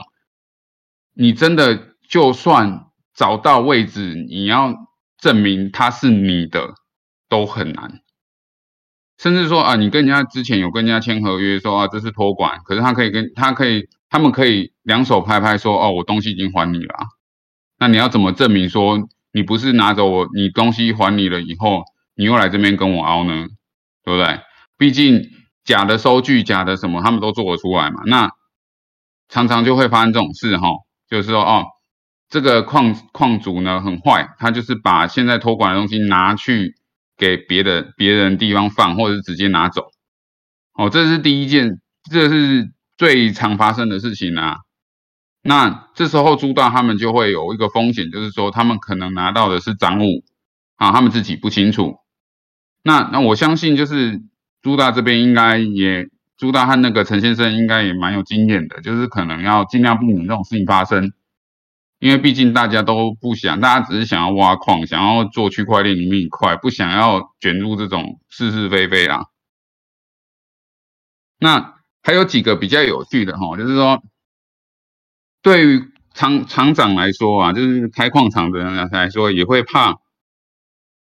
[1.14, 4.74] 你真的就算找到位置，你要
[5.18, 6.74] 证明它是你的
[7.28, 8.00] 都很难。
[9.18, 16.94] 甚至说啊，你跟人家之前有跟人家签合约说啊这是托管，可是他可以跟他可以他们可以两手拍拍说哦我东西已经还你了，
[17.78, 18.98] 那你要怎么证明说？
[19.32, 21.84] 你不是拿走我，你东西还你了以后，
[22.16, 23.46] 你又来这边跟我凹呢，
[24.02, 24.40] 对不对？
[24.78, 25.28] 毕竟
[25.66, 28.00] 假的收据、假的什么，他们都做得出来嘛。
[28.06, 28.30] 那
[29.28, 30.68] 常常就会发生这种事哈，
[31.10, 31.66] 就是说哦，
[32.30, 36.76] 这个矿矿主呢很坏，他就是把现在托管的东西拿去
[37.16, 39.90] 给别的别人地方放，或者是直接拿走。
[40.72, 44.58] 哦，这是第一件，这是最常发生的事情啊。
[45.42, 50.22] 那这时候朱大他们就会有一个风险，就是说他们可能拿到的是赃物
[50.76, 51.96] 啊，他们自己不清楚。
[52.82, 54.22] 那那我相信就是
[54.66, 61.12] 朱大这边应该也，朱大和那个陈先生应该也蛮有经验的，就是可能要尽量避免这种事情发生，
[62.00, 69.26] 因为毕竟大家都不想，大家只是想要挖矿，想要做区块链里面一块，不想要卷入这种是是非非啊。
[71.38, 74.02] 那还有几个比较有趣的哈，就是说。
[75.42, 75.80] 对于
[76.12, 79.94] 厂厂长来说啊，就是开矿场的人来说，也会怕，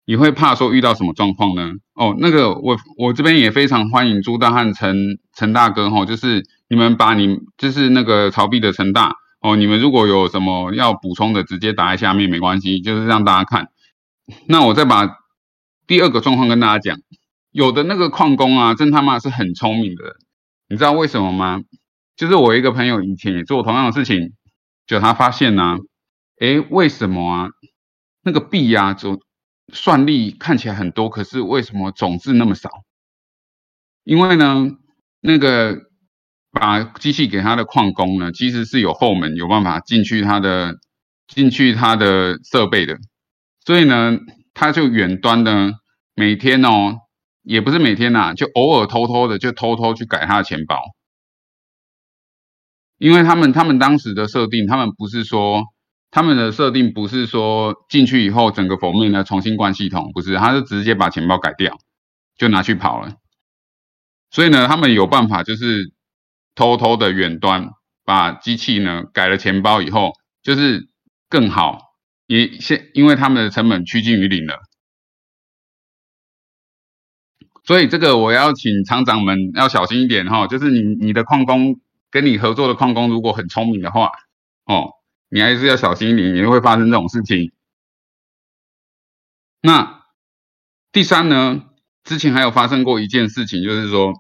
[0.10, 1.72] 你会怕说遇到什么状况呢？
[1.94, 13.68] 哦，那个我我这边也非常欢迎朱大汉陈陈大哥哈，就是你们把你就是那个曹币的陈大哦，你们如果有什么要补充的，直接打在下面没关系，就是让大家看。
[14.48, 15.20] 那我再把
[15.86, 16.98] 第二个状况跟大家讲，
[17.52, 20.16] 有的那个矿工啊，真他妈是很聪明的，
[20.68, 21.62] 你知道为什么吗？
[22.16, 24.32] 就是我一个朋友以前也做同样的事情，
[24.88, 25.78] 就他发现呢，
[26.40, 27.50] 诶，为什么啊？
[28.24, 29.22] 那个币呀，就
[29.74, 32.70] 算力看起来很多，可是为什么种子那么少？
[34.04, 34.70] 因为呢，
[35.22, 35.78] 那个
[36.52, 40.76] 把机器给他的矿工呢，其实是有后门，有办法进去他的
[41.28, 42.98] 进去他的设备的，
[43.66, 44.18] 所以呢，
[44.54, 45.74] 他就远端呢，
[46.16, 46.98] 每天哦，
[47.44, 50.80] 也不是每天呐，就偶尔偷偷的就偷偷去改他的钱包。
[52.98, 55.64] 因为他们他们当时的设定，他们不是说
[56.12, 61.78] 他们的设定不是说进去以后整个封面呢重新关系统，不是，他是直接把钱包改掉，
[62.38, 63.14] 就拿去跑了。
[64.32, 65.92] 所以呢，他们有办法就是
[66.56, 67.70] 偷偷的远端
[68.06, 70.88] 把机器呢改了钱包以后，就是
[71.30, 71.80] 更好，
[72.28, 74.60] 也现因为他们的成本趋近于零了。
[77.64, 81.80] 所以这个我要请厂长们要小心一点哈，就是你你的矿工。
[82.12, 84.10] 跟你合作的矿工如果很聪明的话，
[84.66, 84.94] 哦，
[85.30, 87.52] 你还是要小心，你也会发生这种事情。
[89.62, 90.04] 那
[90.92, 91.66] 第三呢，
[92.04, 94.14] 之前还有发生过一件事情，就是说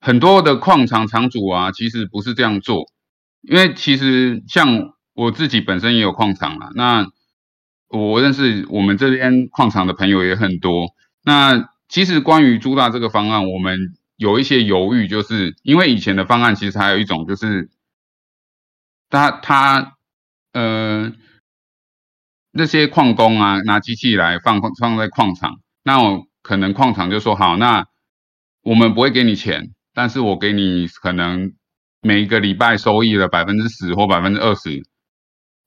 [0.00, 2.86] 很多的矿场厂主啊，其实不是这样做，
[3.42, 7.06] 因为其实像我自己本身也有矿场了，那
[7.88, 10.88] 我认识我们这边矿场的朋友也很多。
[11.24, 13.96] 那其实关于朱大这个方案，我们。
[14.18, 17.68] 有一些犹豫，就是因为以前的方案其实还有一种，就是
[19.08, 19.96] 他他
[20.52, 21.12] 呃
[22.52, 27.86] 那些矿工啊拿机器来放放在矿场，那我可能矿场就说好，那
[28.62, 31.52] 我们不会给你钱，但是我给你可能
[32.00, 34.82] 每一个礼拜收益的百分之十或百分之二十，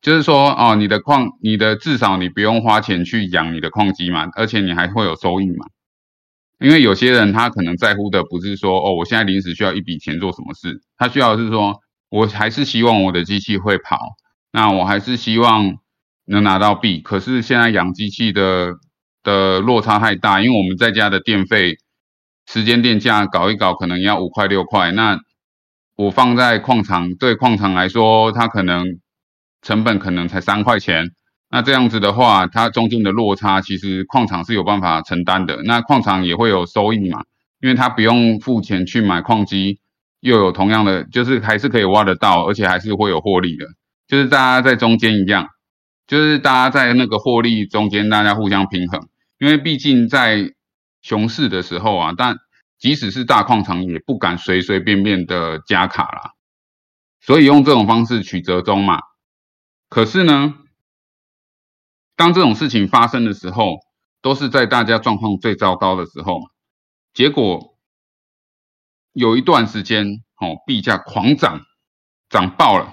[0.01, 5.65] 就是说哦你的矿你的至少你不用花钱去养你的矿机嘛，而且你还会有收益嘛。
[6.59, 13.97] 因为有些人他可能在乎的不是说哦，我现在临时需要一笔钱做什么事，他需要是说，我还是希望我的机器会跑，
[14.51, 15.77] 那我还是希望
[16.25, 16.99] 能拿到币。
[17.01, 18.73] 可是现在养机器的
[19.23, 21.77] 的落差太大，因为我们在家的电费、
[22.47, 24.91] 时间电价搞一搞，可能要五块六块。
[24.91, 25.19] 那
[25.95, 28.99] 我放在矿场，对矿场来说，它可能
[29.61, 31.11] 成本可能才三块钱。
[31.51, 37.23] 那这样子的话，它中间的落差其实矿场是有办法承担的，那矿场也会有收益嘛。
[37.59, 39.79] 因为它不用付钱去买矿机，
[40.19, 43.65] 又有同样的，就是还是可以挖得到，而且还是会有获利的，
[44.07, 45.47] 就是大家在中间一样，
[46.07, 49.07] 就是大家在那个获利中间，大家互相平衡，
[49.39, 50.53] 因为毕竟在
[51.01, 52.35] 熊市的时候啊，但
[52.77, 56.31] 即使是大矿场也不敢随随便便的加卡啦，
[57.21, 58.99] 所以用这种方式取折中嘛。
[59.89, 60.55] 可是呢，
[62.15, 63.77] 当这种事情发生的时候，
[64.21, 66.39] 都是在大家状况最糟糕的时候，
[67.13, 67.68] 结果
[69.19, 70.05] 有一段时间，
[70.39, 71.61] 哦，币价狂涨，
[72.29, 72.89] 涨爆了。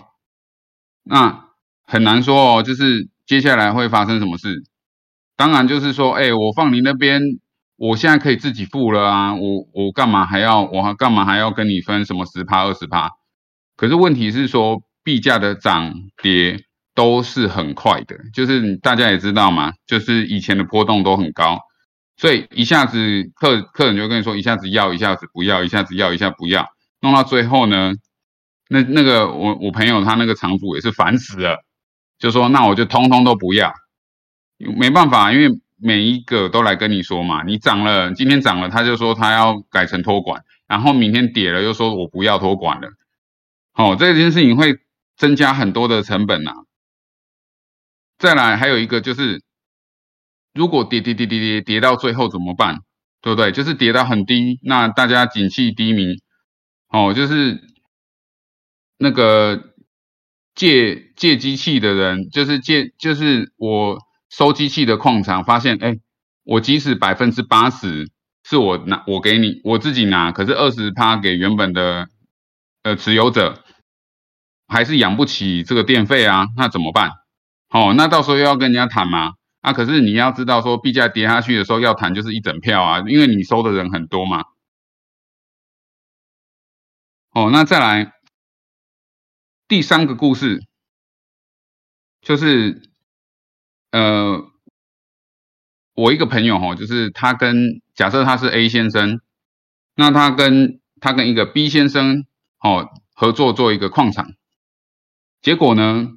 [1.05, 1.47] 那
[1.85, 4.65] 很难说哦，就是接下来会发生什么事。
[5.37, 7.23] 当然就是说，哎，我放你那边，
[7.77, 13.11] 我现在可以自己付了啊，我我干嘛还要，我还干嘛还要跟你分什么十趴二十趴？
[13.77, 16.65] 可是问题是说，币价的涨跌。
[16.97, 21.61] 都是很快的，就是大家也知道嘛，就是以前的波动都很高，
[22.17, 26.67] 所以一下子客客人就跟你说，一下子要，一下子不要，一下子要，一下不要，
[27.01, 27.93] 弄到最后呢，
[28.69, 31.63] 那那个我我朋友他那个场主也是烦死了，
[32.19, 33.75] 就说那我就通通都不要，
[34.59, 42.89] 没办法，因为每一个都来跟你说嘛，你涨了，今天涨了，他就说他要改成托管，然后明天跌了又说我不要托管了，
[43.75, 44.79] 哦，这件事情会
[45.19, 46.53] 增加很多的成本呐。
[48.19, 49.43] 再来还有一个就是，
[50.57, 52.79] 如果跌跌跌跌跌跌到最后怎么办？
[53.23, 53.51] 对不对？
[53.51, 56.21] 就是跌到很低，那大家景气低迷，
[56.89, 57.61] 哦，就是
[58.99, 59.75] 那个
[60.55, 63.99] 借借机器的人，就是借就是我
[64.31, 65.97] 收机器的矿场，发现哎，
[66.45, 68.09] 我即使百分之八十
[68.45, 72.07] 是我拿我给你我自己拿，可是二十趴给原本的
[72.85, 73.65] 呃持有者，
[74.69, 77.11] 还是养不起这个电费啊，那怎么办？
[77.71, 79.33] 哦，那到时候又要跟人家谈吗？
[79.73, 84.45] 可是你要知道说币价跌下去的时候要谈就是一整票啊，因为你收的人很多嘛。
[87.31, 88.13] 哦，那再来
[89.69, 90.65] 第三个故事，
[92.23, 92.81] 就是
[93.91, 94.51] 呃，
[95.95, 99.21] 我一个朋友哈，就是他跟假设他是 A 先生，
[99.95, 102.25] 那他跟他跟一个 B 先生
[102.61, 104.33] 哦合作做一个矿场，
[105.43, 106.09] 结果呢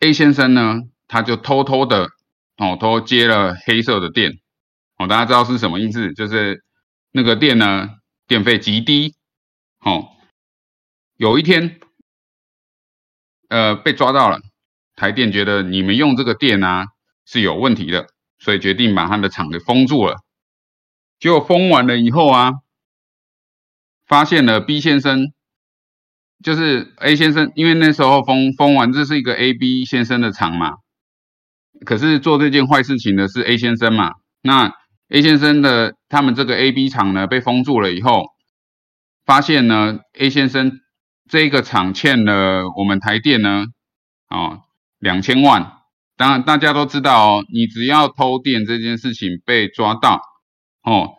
[0.00, 2.08] ？A 先生呢，他就偷偷的
[2.56, 4.38] 哦，都接了黑色的电
[4.98, 6.12] 哦，大家知道是什么意思？
[6.14, 6.64] 就是
[7.10, 7.88] 那个电呢，
[8.26, 9.14] 电费极低
[9.80, 10.08] 哦。
[11.16, 11.80] 有一天，
[13.48, 14.40] 呃，被抓到了，
[14.96, 16.86] 台电觉得你们用这个电啊
[17.24, 18.06] 是有问题的，
[18.38, 20.16] 所以决定把他的厂给封住了。
[21.18, 22.52] 结果封完了以后啊，
[24.06, 25.32] 发现了 B 先生。
[26.44, 30.72] 就是 A 先生，因为那时候封封完，这是一个 A、B 先生的厂嘛。
[31.84, 34.12] 可是做这件坏事情的是 A 先生嘛。
[34.42, 34.72] 那
[35.08, 38.24] A 先生的他们这个 A、B 厂呢被封住了以后，
[39.24, 40.80] 发现呢 A 先生
[41.28, 43.66] 这个厂欠了我们台电呢，
[44.28, 44.60] 哦
[44.98, 45.72] 两千万。
[46.16, 50.20] 当然大家都知道哦，你只要偷电这件事情被抓到，
[50.82, 51.10] 哦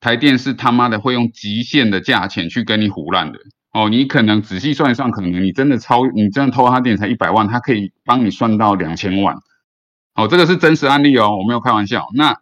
[0.00, 3.38] 台电是他妈的会用极限的价钱去跟你胡乱的。
[3.72, 9.36] 哦，你可能仔细算一算，可能你真的超，你真的偷他电才一百万，他可以帮你算到两千万。
[10.18, 12.08] 哦，这个是真实案例哦，我没有开玩笑。
[12.16, 12.36] 那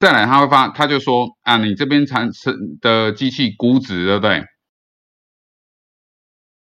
[0.00, 4.44] 再来，他会发，他就说啊，你这边产生的机器估值对不对？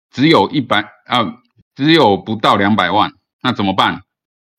[0.10, 1.36] 只有一百啊，
[1.76, 4.04] 只有不到两百万，那怎么办？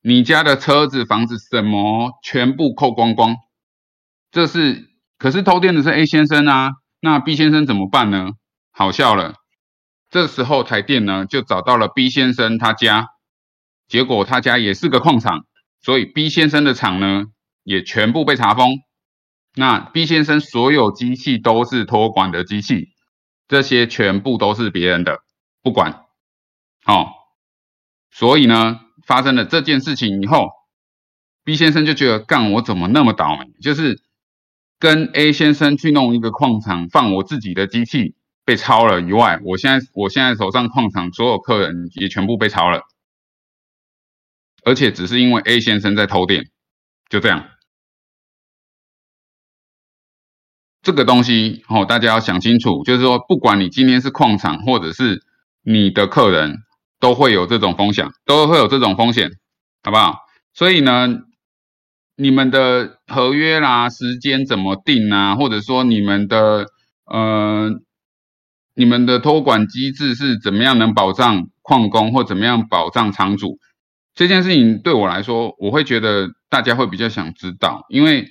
[0.03, 3.37] 你家的车子、房子什么全部扣光光。
[4.29, 8.27] 这是，可是偷电的是 A 先生啊，那 B 先生怎么办呢？
[8.71, 9.33] 好笑了。
[10.11, 13.07] 这时候台电呢就找到了 B 先生他家，
[13.87, 15.45] 结果他家也是个矿场，
[15.85, 17.25] 所以 B 先生的厂呢
[17.63, 18.79] 也全部被查封。
[19.55, 22.87] 那 B 先生所有机器都是托管的机器，
[23.47, 25.19] 这些全部都是别人的，
[25.61, 26.01] 不管。
[26.83, 27.13] 好，
[28.09, 30.49] 所以呢发生了这件事情以后
[31.43, 34.01] ，B 先生就觉得干我怎么那么倒霉，就是
[34.79, 38.15] 跟 A 先生去弄一个矿场放我自己的机器。
[38.47, 42.83] 被抄了以外，我现在我现在手上矿场所有客人也全部被抄了，
[44.65, 46.49] 而且只是因为 A 先生在偷电，
[47.09, 47.47] 就这样。
[50.81, 55.23] 这个东西哦，大家要想清楚，就是说，不管你今天是矿场或者是
[55.63, 56.57] 你的客人，
[56.99, 59.31] 都会有这种风险，都会有这种风险，
[59.83, 60.17] 好不好？
[60.53, 61.07] 所以呢，
[62.17, 66.65] 你们的合约啦、时间怎么定啊，或者说你们的
[67.05, 67.81] 呃。
[68.77, 73.57] 你们的托管机制是怎么样能保障矿工或怎么样保障厂主？
[74.15, 78.29] 这件事情对我来说，我会觉得大家会比较想知道，因为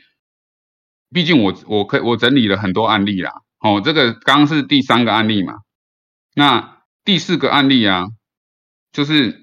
[1.11, 3.31] 毕竟我我可我整理了很多案例啦，
[3.61, 5.53] 哦，这个刚刚是第三个案例嘛，
[6.35, 8.07] 那第四个案例啊，
[8.93, 9.43] 就是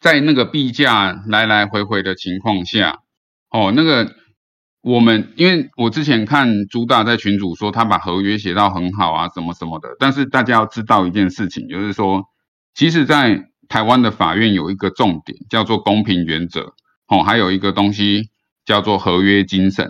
[0.00, 2.98] 在那个币价来来回回的情况下，
[3.48, 4.16] 哦，那个
[4.82, 12.24] 我们因为我之前看朱大在群主说他把合约写到很好啊，什么什么的，但是大家要知道一件事情，就是说，
[12.74, 16.74] 其实，在台湾的法院有一个重点叫做公平原则，
[17.06, 18.30] 哦，还有一个东西
[18.66, 19.88] 叫做合约精神。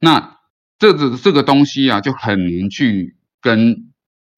[0.00, 0.36] 那
[0.76, 3.92] 这个这个东西啊，就很难去跟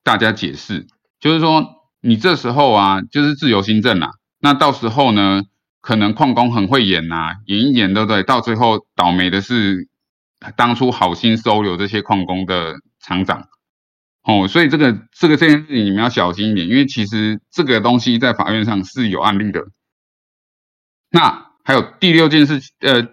[0.05, 0.87] 大家解释。
[1.19, 1.67] 就是说，
[2.03, 4.11] 你这时候啊，就是自由新政啊。
[4.41, 5.45] 那到时候呢，
[5.81, 8.23] 可能矿工很会演呐，演一演，对不对？
[8.23, 9.89] 到最后倒霉的是
[10.55, 13.49] 当初好心收留这些矿工的厂长。
[14.29, 19.65] 哦，所以这个这个这件事情你们要小心一点，因为其实这个东西在法院上是有案例的。
[21.11, 23.09] 那还有第六件事，呃，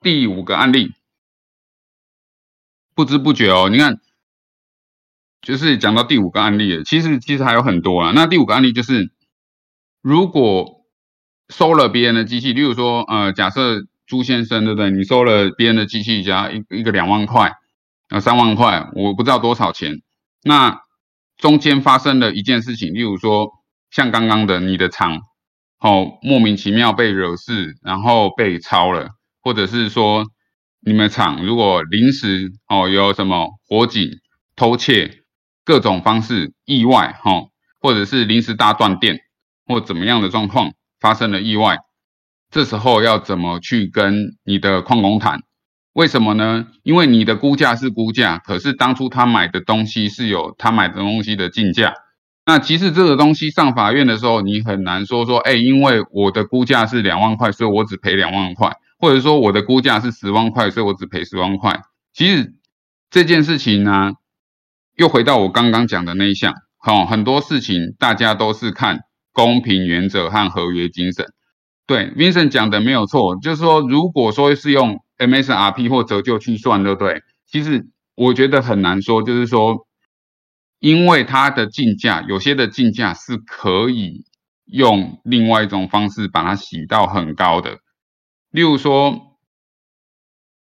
[0.00, 0.92] 第五个案例。
[2.94, 3.98] 不知不觉哦，你看，
[5.42, 6.84] 就是讲到第五个案例了。
[6.84, 8.12] 其实其实还有很多啊。
[8.14, 9.10] 那第五个案例就是，
[10.00, 10.86] 如果
[11.48, 14.92] 收了别人的机器，例如说，呃，假设朱先生对不对？
[14.92, 17.52] 你收了别人的机器，加一一个两万块，
[18.10, 20.02] 呃，三万块，我不知道多少钱。
[20.46, 20.78] 那
[21.36, 23.50] 中间发生了一件事情，例如说，
[23.90, 25.18] 像刚刚的你的厂，
[25.80, 29.10] 哦，莫名其妙被惹事，然后被抄了，
[29.42, 30.24] 或者是说。
[30.88, 34.08] 你们厂如果临时哦有什么火警、
[34.54, 35.24] 偷窃
[35.64, 37.42] 各种方式意外哈，
[37.80, 39.18] 或者是临时大断电
[39.66, 40.70] 或怎么样的状况
[41.00, 41.78] 发生了意外，
[42.52, 45.40] 这时候要怎么去跟你的矿工谈？
[45.96, 46.66] 为什么呢？
[46.82, 51.94] 因为你的估价是估价，可是当初他买的东西是有他买的东西的进价。
[52.44, 58.76] 那其实这个东西上法院的时候，你很难说说，哎，因为我的估价是两万块，所以我只赔两万块。
[58.98, 61.80] 或者说我的估价是十万块，所以我只赔十万块。
[62.12, 62.52] 其实
[63.08, 64.12] 这件事情呢，
[64.96, 69.00] 又回到我刚刚讲的那一项，好，很多事情大家都是看
[69.32, 71.24] 公平原则和合约精神。
[71.86, 77.22] 对，Vincent 讲的没有错，就是说，如果说是用 MSRP 或折旧去算，对不对？
[77.46, 79.86] 其实我觉得很难说，就是说，
[80.78, 84.24] 因为它的进价，有些的进价是可以
[84.66, 87.78] 用另外一种方式把它洗到很高的。
[88.50, 89.36] 例如说，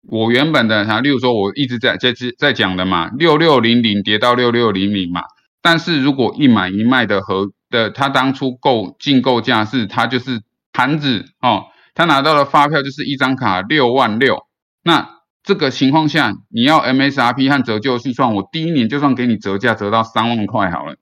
[0.09, 5.23] 我原本的哈，例如说，我一直在在在讲的嘛，六六零零跌到六六零零嘛。
[5.61, 10.43] 但是如果一买一卖的和的，他当初购进购价是，他就是
[10.73, 14.47] 盘子哦，他拿到的发票就是一张卡六万六。
[14.83, 20.97] 那这个情况下，你要 MSRP 和折旧去算，我第一年就算给你折价折到三万块好了。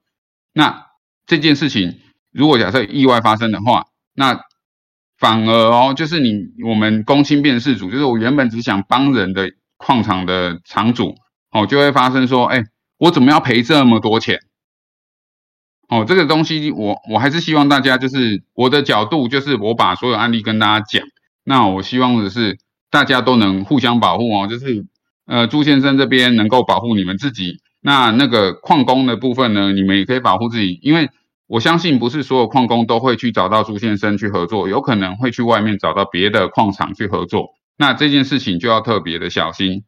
[0.52, 0.86] 那
[1.26, 2.00] 这件事情，
[2.32, 4.40] 如果假设意外发生的话，那
[5.18, 6.32] 反而哦，就是你
[6.66, 11.14] 我们公亲变事主，就是我原本只想帮人的矿场的场主
[11.50, 12.64] 哦，就会发生说，哎，
[12.98, 14.40] 我怎么要赔这么多钱？
[15.90, 21.06] 哦，这个东西我我还是希望大家就是我的角度，就是我把所有案例跟大家讲。
[21.44, 22.58] 那我希望的是
[22.90, 24.86] 大家都能互相保护哦，就是
[25.26, 31.10] 呃朱先生这边能够保护你们自己，那那个矿工的部分呢，你们也可以保护自己，因为。
[31.52, 37.56] 我相信不是所有矿工都会去找到朱先生去合作，有可能会去外面找到别的矿场去合作。
[37.76, 39.82] 那这件事情就要特别的小心。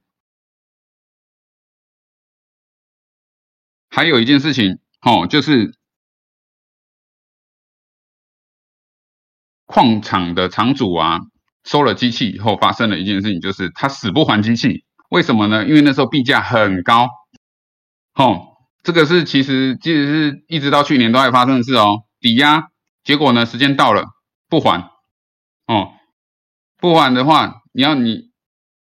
[3.90, 5.72] 还有一件事情，哦，就是
[9.72, 11.20] 矿场的厂主啊，
[11.64, 14.84] 收了机器以后发生了一件事情，就是他死不还机器。
[15.08, 15.64] 为什么呢？
[15.64, 17.08] 因为那时候币价很高，
[18.14, 18.48] 哦。
[18.84, 22.64] 这个是其实其实是一直到去年都还发生的事哦，抵押，
[23.04, 24.06] 结果呢时间到了
[24.48, 24.90] 不还，
[25.68, 25.92] 哦，
[26.80, 28.30] 不还的话，你要你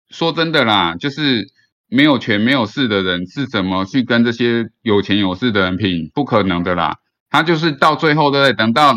[0.09, 1.49] 说真的啦，就是
[1.89, 6.09] 没有权没有势的人是怎么去跟这些有钱有势的人拼？
[6.13, 6.95] 不可能的啦，
[7.29, 8.53] 他就是到最后对不对？
[8.53, 8.93] 等到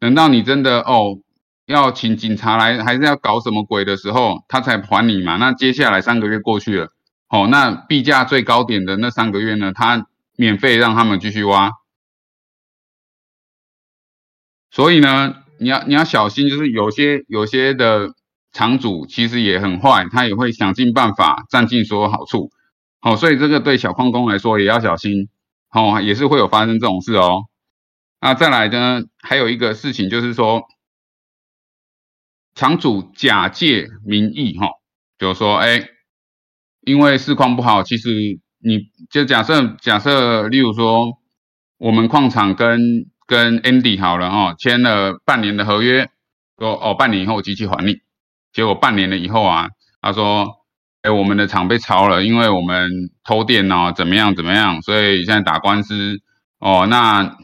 [0.00, 1.18] 等到你真的哦
[1.68, 5.36] 要请警察来，还是要搞什么鬼的时候，他才还你嘛。
[5.36, 6.88] 那接下来三个月过去了，
[7.28, 10.06] 哦，那币价最高点的那三个月呢，他。
[10.40, 11.72] 免费让他们继续挖，
[14.70, 18.10] 所以呢，你要你要小心，就是有些有些的
[18.52, 22.52] 厂主其实也很坏，他也会想尽办法占尽所有好处，
[23.00, 25.28] 好，所以这个对小矿工来说也要小心，
[25.68, 27.46] 好，也是会有发生这种事哦。
[28.20, 30.68] 那再来呢，还有一个事情就是说，
[32.58, 34.66] 厂主假借名义，哈，
[35.16, 35.80] 就是说，哎，
[36.80, 38.10] 因为市况不好，其实。
[38.60, 41.16] 你就假设假设，例如说，
[41.78, 46.10] 我们矿场跟跟 Andy 好了哈，签了半年的合约，
[46.58, 47.98] 说哦半年以后机器还你，
[48.52, 49.68] 结果半年了以后啊，
[50.00, 50.56] 他说
[51.02, 52.90] 哎，我们的厂被抄了，因为我们
[53.22, 56.20] 偷电脑怎么样怎么样，所以现在打官司。
[56.58, 57.38] 哦，那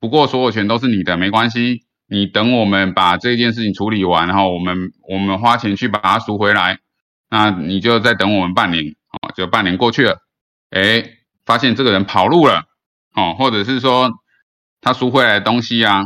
[0.00, 6.78] 不过所有权都是你的，没关系，你等我们把这件事情处理完，然后我们我们花钱去把它赎回来，
[7.30, 8.84] 那你就再等我们半年。
[9.10, 10.18] 哦，就半年过去了，
[10.70, 11.04] 哎，
[11.46, 12.64] 发现这个人跑路了，
[13.14, 14.10] 哦，或者是说
[14.80, 16.02] 他赎回来的东西啊，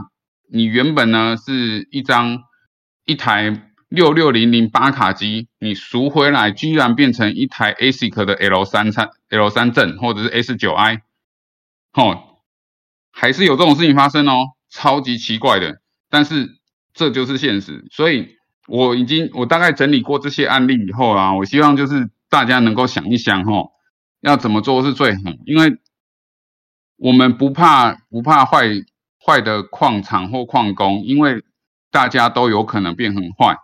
[0.53, 2.38] 你原本呢是一张
[3.05, 3.68] 一台。
[3.92, 11.03] 六六零零八卡机，你赎回来居然变成一台 ASIC 的 L 三三 L 三正或者是 S 九 I，
[11.92, 12.38] 吼，
[13.11, 15.82] 还是有这种事情发生哦，超级奇怪的。
[16.13, 16.61] 但是
[16.93, 18.37] 这就是现实，所以
[18.69, 23.71] 我已经我大概整理过这些案例以后啊，我希望就是大家能够想一想哈，
[24.21, 25.79] 要怎么做是最好，因为
[26.99, 28.69] 我们不怕不怕坏
[29.25, 31.43] 坏的矿场或矿工，因为
[31.91, 33.57] 大家都有可能变很坏。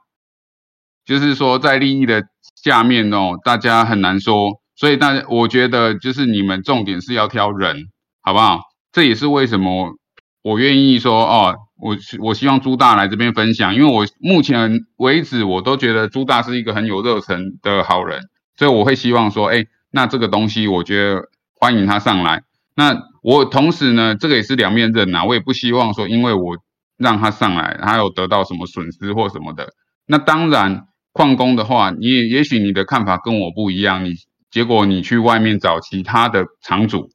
[1.04, 2.24] 就是说，在利益的
[2.54, 7.88] 下面哦，大家很难说，所以大家我觉得就是你们重点是要挑人，
[8.22, 8.60] 好不好？
[8.90, 9.96] 这也是为什么
[10.42, 18.20] 我愿意说哦，我我希望朱大来这边分享，因为我目前为止我都觉得朱大是一个很有热忱的好人，
[18.56, 21.22] 所以我会希望说，哎，那这个东西我觉得
[21.60, 22.42] 欢迎他上来。
[22.76, 26.56] 那我同时呢，这个也是两面刃呐，我也不希望说，因为我
[26.96, 29.68] 让他上来，他有得到什么损失或什么的。
[30.06, 30.84] 那当然。
[31.10, 34.12] 矿工的话，你也也许你的看法跟我不一样，你
[34.52, 37.08] 结果你去外面找其他的厂主，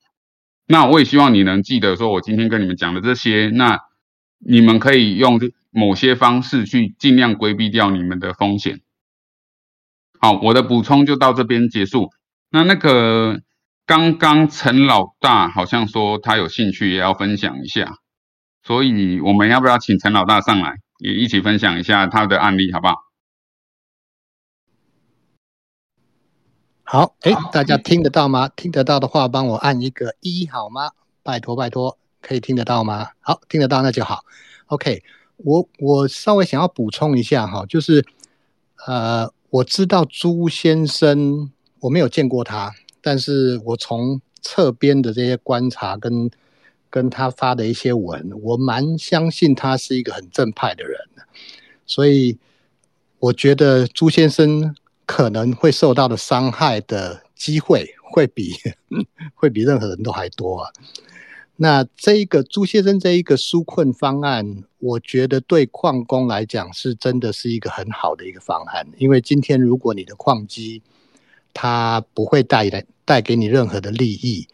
[0.68, 3.80] 那我也希望你能记得说，我今天跟你们讲的这些，那
[4.46, 5.40] 你们可以用
[5.72, 8.82] 某些方式去尽量规避掉你们的风险。
[10.20, 12.12] 好，我的补充就到这边结束。
[12.50, 13.42] 那那个
[13.86, 17.98] 刚刚陈老大好像说他有兴趣也要分享一下，
[18.64, 22.96] 所以我们要不要请陈老大上来也一起分享一下他的案例，好不好？
[26.84, 28.50] 好，哎，大家听得到吗？
[28.50, 30.92] 听得到的话，帮我按一个一好吗？
[31.24, 33.10] 拜托拜托，可以听得到吗？
[33.20, 34.24] 好，听得到那就好。
[34.68, 35.04] OK，
[35.36, 38.04] 我我稍微想要补充一下哈，就是
[38.88, 41.52] 呃，我知道朱先生，
[41.82, 46.32] 我没有见过他，但是我从侧边的这些观察跟
[46.90, 50.98] 跟他发的一些文，我蛮相信他是一个很正派的人，
[51.86, 52.40] 所以
[53.20, 54.76] 我觉得朱先生。
[55.06, 58.54] 可能会受到的伤害的机会会比
[59.36, 60.72] 会比任何人都还多啊！
[61.56, 70.82] 那这一个朱先生这一个纾困方案，我觉得对矿工来讲是真的是一个很好的一个方案，因为今天如果你的矿机
[71.54, 74.48] 它不会带来带给你任何的利益，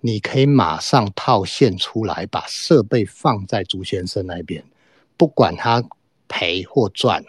[0.00, 4.64] 你可以马上套现出来，把设备放在朱先生那边，
[5.16, 5.82] 不管他
[6.28, 7.24] 赔或赚，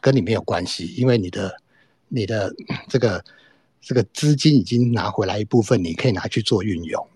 [0.00, 1.56] 跟你没有关系，因为你的。
[2.14, 2.54] 你的
[2.90, 3.24] 这个
[3.80, 7.08] 这个资金已经拿回来一部分，你可以拿去做运用。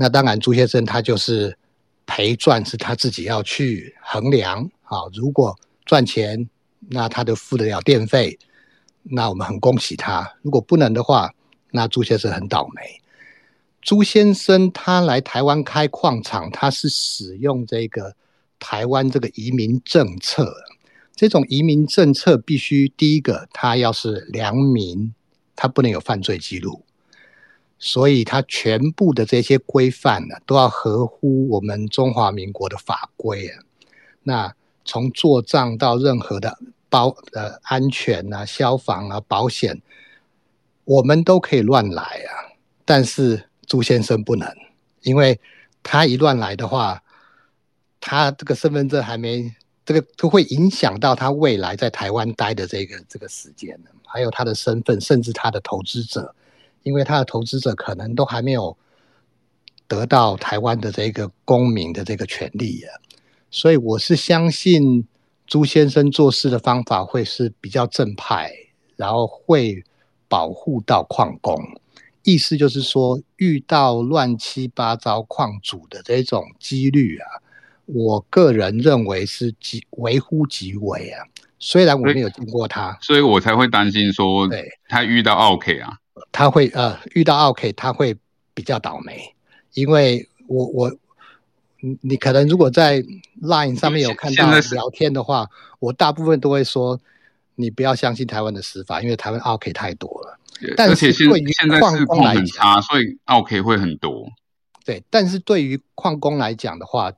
[0.00, 1.58] 那当然，朱先生他就是
[2.06, 4.98] 赔赚是他自己要去衡量啊。
[5.12, 6.48] 如果赚钱，
[6.88, 8.38] 那他就付得了电费，
[9.02, 10.36] 那我们很恭喜他。
[10.42, 11.34] 如果不能的话，
[11.72, 13.02] 那朱先生很倒霉。
[13.82, 18.14] 朱先生他来台湾开矿场，他是使用这个
[18.60, 20.54] 台湾这个移民政策。
[21.16, 25.12] 这种移民政策必须第一个，他要是良民，
[25.56, 26.84] 他不能有犯罪记录，
[27.78, 33.62] 所以他全部的这些规范呢，都要合乎我们中华民国的法规啊。
[34.22, 34.54] 那
[34.84, 36.58] 从做账到任何的
[36.88, 39.80] 包呃安全啊、消防啊、保险，
[40.84, 42.56] 我们都可以乱来啊。
[42.84, 44.52] 但是朱先生不能，
[45.02, 45.40] 因为
[45.82, 47.02] 他一乱来的话，
[48.00, 49.54] 他这个身份证还没。
[49.84, 53.74] 这个都会影响到他未来在台湾待的这个这个时间
[54.04, 56.34] 还有他的身份，甚至他的投资者，
[56.88, 58.74] 因为他的投资者可能都还没有
[59.86, 62.88] 得到台湾的这个公民的这个权利啊，
[63.50, 65.06] 所以我是相信
[65.46, 68.50] 朱先生做事的方法会是比较正派，
[68.96, 69.84] 然后会
[70.28, 71.54] 保护到矿工，
[72.22, 77.26] 意思就是说遇到乱七八糟矿主的这种几率啊。
[77.86, 81.24] 我个人认为是极微乎其微啊，
[81.58, 85.96] 虽然我没有见过他，所以我才会担心说，对，他遇到 OK 啊，
[86.38, 88.16] 他会呃遇到 OK 他会
[88.54, 89.34] 比较倒霉，
[89.74, 90.96] 因为我我
[91.80, 93.02] 你你可能如果在
[93.42, 95.48] Line 上面有看到聊天的话，
[95.80, 97.00] 我大部分都会说
[97.56, 100.38] 你不要相信台湾的司法，因为台湾 OK 太多了，
[100.76, 104.30] 但是对于现在市况很差，所以 OK 会很多，
[104.84, 107.12] 对，但是对于矿工来讲的话。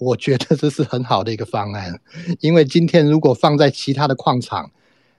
[0.00, 2.00] 我觉得这是很好的一个方案，
[2.38, 4.70] 因为今天如果放在其他的矿场，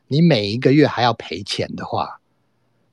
[0.08, 2.19] 你每一个月还要赔钱的话，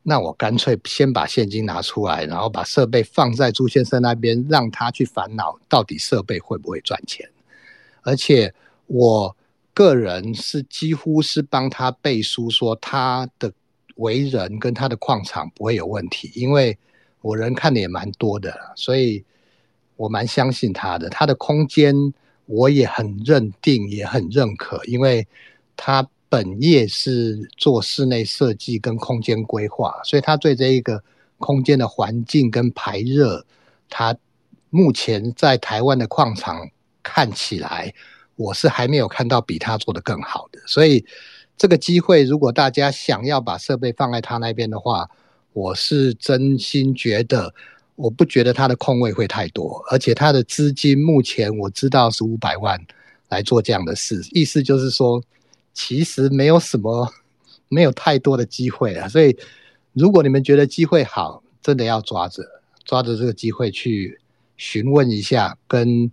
[0.08, 7.28] 那我干脆先把现金拿出来，然后把设备放在朱先生那边，让他去烦恼到底设备会不会赚钱。
[8.02, 8.54] 而且
[8.86, 9.36] 我
[9.74, 13.52] 个人是几乎是帮他背书，说他的
[13.96, 16.78] 为人跟他的矿场不会有问题，因为
[17.20, 19.24] 我人看的也蛮多的，所以
[19.96, 21.10] 我蛮相信他的。
[21.10, 25.26] 他的空间我也很认定，也很认可，因为
[25.76, 26.08] 他。
[26.28, 31.02] 本业是做室内设计跟空间规划，所以他对这一个
[31.38, 33.46] 空间的环境跟排热，
[33.88, 34.16] 他
[34.70, 36.68] 目前在台湾的矿场
[37.00, 37.94] 看起来，
[38.34, 40.60] 我是还没有看到比他做的更好的。
[40.66, 41.04] 所以
[41.56, 45.08] 这个机会，如果大家想要把设备放在他那边的话，
[45.52, 47.54] 我是真心觉得，
[47.94, 52.84] 我不觉得他的空位会太多，而且他的资金目前我知道是五百万
[53.28, 55.22] 来做这样的事，意思就是说。
[55.76, 57.12] 其实没有什么，
[57.68, 59.06] 没有太多的机会啊。
[59.06, 59.36] 所以，
[59.92, 62.42] 如果你们觉得机会好，真的要抓着，
[62.82, 64.18] 抓着这个机会去
[64.56, 66.10] 询问一下，跟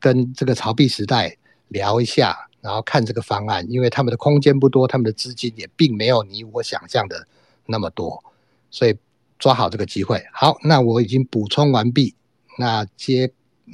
[0.00, 1.36] 跟这个潮币时代
[1.68, 7.28] 聊一下，然后看这个方案，因为他们的空间不多，他们的资金也并没有你我想象的
[7.66, 8.24] 那么多，
[8.70, 8.96] 所以
[9.38, 10.24] 抓好这个机会。
[10.32, 12.14] 好，那我已经补充完毕，
[12.58, 13.30] 那接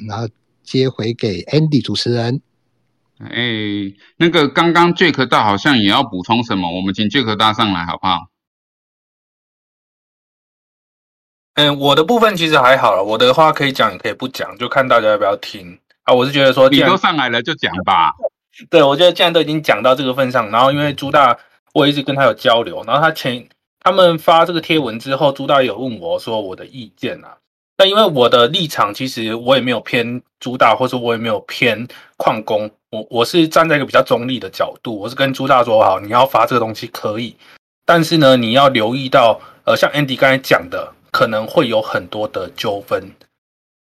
[0.09, 0.29] 然后
[0.65, 2.43] 接回给 Andy 主持人。
[3.21, 8.29] 哎，那个刚刚 Jack 大好像也要补充什么，我们请 Jack 大上来好不好？
[11.55, 16.15] 嗯，我的部分其实还好了，我的话可以讲也可以不讲，就看大家要不要听啊。
[16.15, 18.13] 我是觉得说，你都上来了就讲吧。
[18.71, 21.37] 对，我觉得既然都已经讲到这个份上，然后因为朱大
[21.75, 23.49] 我一直跟他有交流，然后他前
[23.81, 27.39] 他们发这个贴文之后，朱大有问我说我的意见啊。
[27.77, 37.37] 但因为我的立场，其实我也没有偏朱大，或者我也没有偏矿工，我我是站在一个比较中立的角度，我是跟朱大说好，你要发这个东西可以，
[37.85, 43.13] 但是呢，你要留意到，呃，像 Andy 刚才讲的，可能会有很多的纠纷。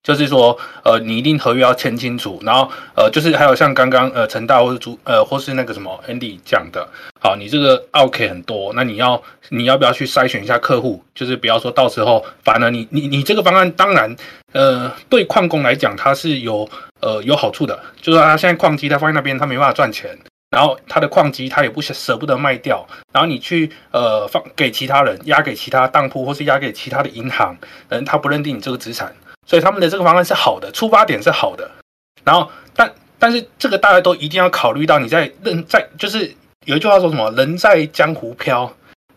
[0.03, 6.89] 就是说，呃，你一定合约要签清楚，然后，呃，就是还有像刚刚，呃，陈大或者朱，呃，或是那个什么 Andy 讲的，
[7.21, 11.05] 好，你这个 OK 很多，那你要你要不要去筛选一下客户？
[11.15, 14.17] 就是不要说到时候，反而你你你这个方案，当然，
[14.53, 16.67] 呃，对矿工来讲，它是有
[17.01, 20.17] 呃有好处的，就是他现在矿机他放在那边，他没办法赚钱，
[20.51, 27.57] 然后他的矿机他也不舍舍不得卖掉，然后你去呃放给其他人，押给其他当铺，或是押给其他的银行，
[27.89, 29.15] 嗯，他不认定你这个资产。
[29.47, 31.69] 所以他们的这个方案是好的，出发点是好的，
[32.23, 36.33] 然后但但是这个大家都一定要考虑到，你在人在就是
[36.67, 38.73] 有一句话说什么“人在江湖飘”，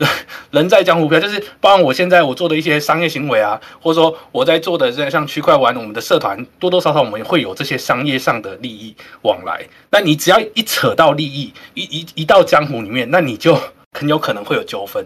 [0.51, 9.65] 人在江湖飘，就是包括我现在我做的一些商业行为啊，或者说我在做的这像区块玩，我们的社团多多少少我们会有这些商业上的利益往来。
[9.89, 13.57] 那你只要一扯到利益，一一一到江湖里面，那你就
[13.91, 15.05] 很有可能会有纠纷。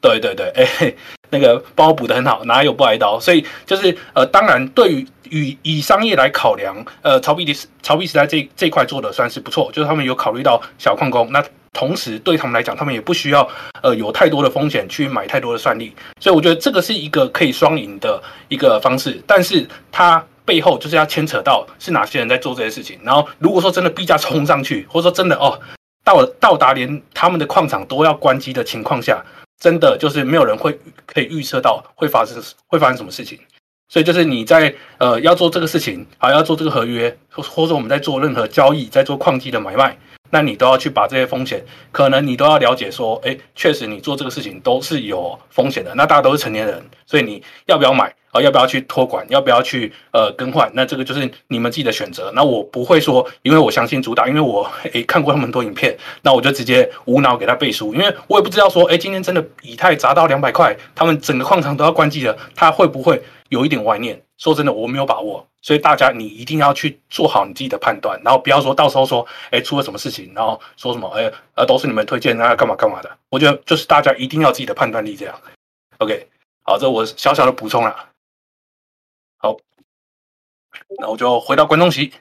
[0.00, 0.94] 对对对，哎，
[1.30, 3.18] 那个包补的很好，哪有不挨刀？
[3.18, 11.42] 所以就是呃，当然对于以以商业来考量，呃，曹丕的曹丕时代这这块做的算是不错，就是他们有考虑到小矿工，那
[11.74, 13.46] 同时对他们来讲，他们也不需要
[13.82, 25.60] 呃有太多的风险去买太多的算力，所以我觉得这个是一个可以双赢的一个方式，但是它背后就是要牵扯到是哪些人在做这些事情，然后如果说真的币价冲上去，或者说真的哦
[26.02, 29.22] 到到达连他们的矿场都要关机的情况下。
[29.60, 33.38] 真的就是没有人会可以预测到会发生会发生什么事情，
[33.88, 39.96] 所以就是你在呃要做这个事情，还要做这个合约，或或者我们在做任何交易，在做矿机的买卖，
[40.34, 45.94] 那你都要去把这些风险，可能你都要了解说，哎，确实你做这个事情都是有风险的。
[45.94, 48.12] 那大家都是成年人，所以你要不要买？
[48.32, 49.24] 啊，要不要去托管？
[49.28, 50.68] 要不要去呃更换？
[50.74, 52.32] 那这个就是你们自己的选择。
[52.34, 57.94] 那我不会说，因为我相信主打，因为我诶看过他们很多影片，那我就直接无脑给他背书。
[57.94, 64.20] 因为我也不知道说，诶今天真的以太砸到两百块，他们整个矿场都要关机了，他会不会有一点怀念？
[64.44, 65.48] 说真的，我没有把握。
[65.62, 73.10] 所以大家你一定要去做好你自己的判断，然后不要说到时候说，诶出了什么事情，然后说什么，诶呃都是你们推荐，那干嘛干嘛的。
[73.30, 75.34] 我觉得就是大家一定要自己的判断力这样。
[75.96, 76.28] OK，
[76.64, 78.10] 好，这我小小的补充了。
[79.38, 79.56] 好，
[80.98, 82.12] 那我就回到观众席。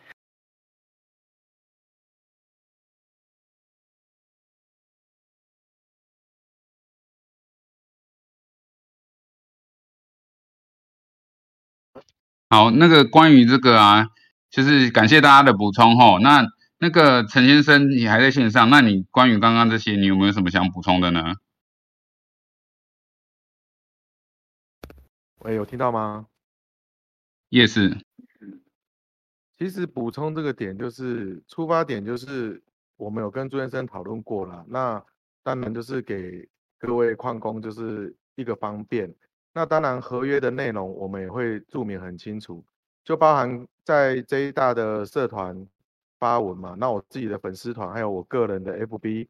[12.53, 14.09] 好，那个关于这个啊，
[14.51, 16.19] 就是感谢大家的补充吼。
[16.19, 16.45] 那
[16.77, 18.69] 那个陈先生，你还在线上？
[18.69, 21.33] 那你关于刚刚这些，你有没有什么想补充的呢？
[25.39, 26.27] 喂，有听到吗？
[27.49, 27.97] 夜市，
[29.57, 32.61] 其实补充这个点就是出发点就是
[32.97, 34.63] 我们有跟朱先生讨论过了。
[34.67, 35.03] 那
[35.41, 36.47] 当然就是给
[36.77, 39.11] 各位矿工就是一个方便。
[39.55, 42.65] 那当然合约的内容我们也会注明很清楚，
[43.03, 45.67] 就包含在这一大的社团
[46.19, 46.75] 发文嘛。
[46.75, 49.27] 那我自己的粉丝团还有我个人的 FB，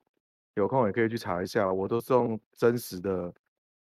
[0.56, 3.34] 有空也可以去查一下，我都是用真实的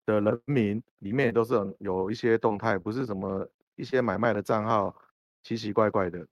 [0.06, 4.96] 的人名，里面也都是有一些动态，不是什么一些买卖的账号，
[5.42, 6.24] 奇奇怪怪的。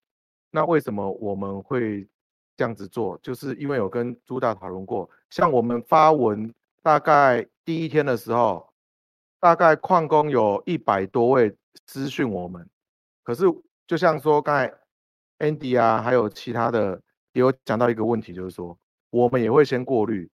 [0.52, 2.08] 那为什么我们会
[2.56, 3.18] 这样子做？
[3.24, 6.54] 就是因为有跟朱大讨论过，像我们发文
[6.84, 8.70] 大概第一天的时候。
[9.46, 12.68] 大概矿工有一百多位私讯我们，
[13.22, 13.44] 可是
[13.86, 14.74] 就像说刚才
[15.38, 17.00] Andy 啊，还有其他的
[17.34, 18.76] 也有讲到一个问题，就是说
[19.12, 20.28] 我们也会先过滤，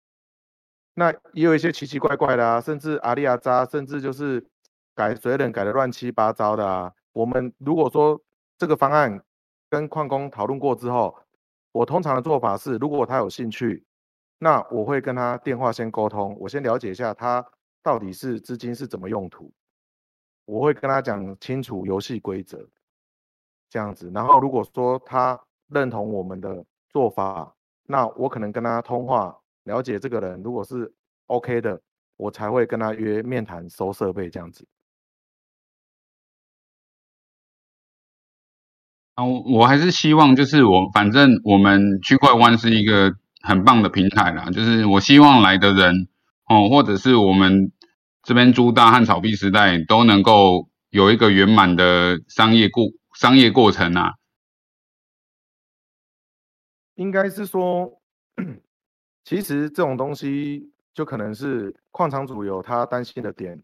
[0.93, 4.47] 那也有一些奇奇怪怪的啊，甚至阿里阿扎，甚至就是
[4.95, 6.93] 改水冷改的乱七八糟的啊。
[7.11, 8.17] 我们如果说
[8.57, 9.21] 这个方案
[9.69, 11.13] 跟矿工讨论过之后，
[11.73, 13.83] 我通常的做法是，如果他有兴趣，
[14.39, 17.45] 那我会跟他电话先沟通，我先了解一下他。
[17.83, 19.51] 到底是资金是怎么用途？
[20.45, 22.67] 我会跟他讲清楚游戏规则，
[23.69, 24.11] 这样子。
[24.13, 27.55] 然后如果说他认同我们的做法，
[27.85, 30.93] 那我可能跟他通话，了解这个人，如果是
[31.27, 31.81] OK 的，
[32.17, 34.67] 我才会跟他约面谈收设备这样子。
[39.15, 46.09] 啊，我我还是希望就是我反正我们区块湾是一个很棒的平台啦，就是我希望来的人。
[46.51, 47.71] 哦，或者是我们
[48.23, 52.83] 这边朱大和草币时代都能够有一个圆满的商业过
[53.13, 54.15] 商业过程啊。
[56.95, 58.01] 应该是说，
[59.23, 63.57] 其实这种东西就可能是矿场主有他担心的点，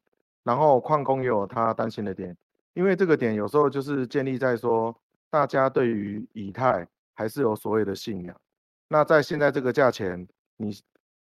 [0.44, 2.38] 然后矿工也有他担心的点，
[2.74, 4.98] 因为这个点有时候就是建立在说
[5.30, 8.34] 大家对于以太还是有所谓的信仰。
[8.88, 10.26] 那在现在这个价钱，
[10.56, 10.72] 你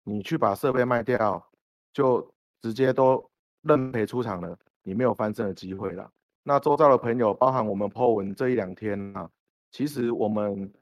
[0.03, 1.50] 你去把设备卖掉。
[1.93, 3.29] 就直接都
[3.63, 6.09] 认赔出场了，你没有翻身的机会了。
[6.43, 9.29] 那周遭的朋友，包含我们 Po 文这一两天啊，
[9.71, 10.73] 其实我们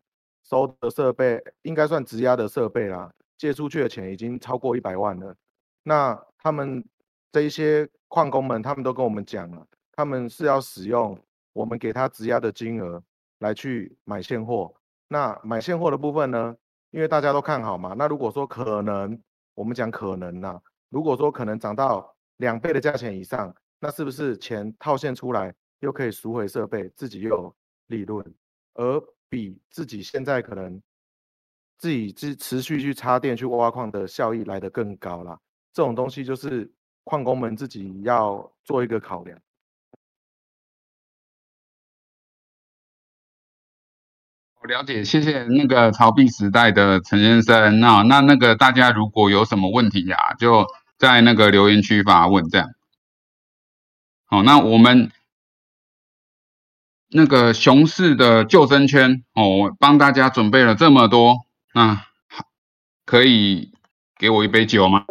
[0.43, 5.36] 收的设备应该算质押的设备啦，借出去的钱已经超过一百万了。
[5.84, 6.84] 那他们
[7.32, 11.20] 这一些矿工们，他们都跟我们讲了，他们是要使用
[11.51, 13.03] 我们给他质押的金额
[13.39, 14.74] 来去买现货。
[15.10, 16.55] 那买现货的部分呢，
[16.91, 19.22] 因为大家都看好嘛，那如果说可能，
[19.55, 20.60] 我们讲可能呐。
[20.90, 27.56] 如果说可能涨到两倍的价钱以上，那是不是钱套现出来又可以赎回设备，自己又有
[27.88, 28.26] 利润，
[28.74, 30.82] 而比自己现在可能
[31.78, 35.40] 自己持持续去插电去挖矿的效益来得更高啦？
[35.72, 36.70] 这种东西就是
[37.04, 39.40] 矿工们自己要做一个考量。
[44.70, 47.80] 了解，谢谢那个曹币时代的陈先生。
[47.80, 52.70] 那那那个大家如果有什么问题呀，就在那个留言区发问，这样。
[54.28, 55.09] 好，那我们
[57.09, 62.05] 那个熊市的救生圈哦，我帮大家准备了这么多，那
[63.05, 63.72] 可以
[64.20, 65.05] 给我一杯酒吗？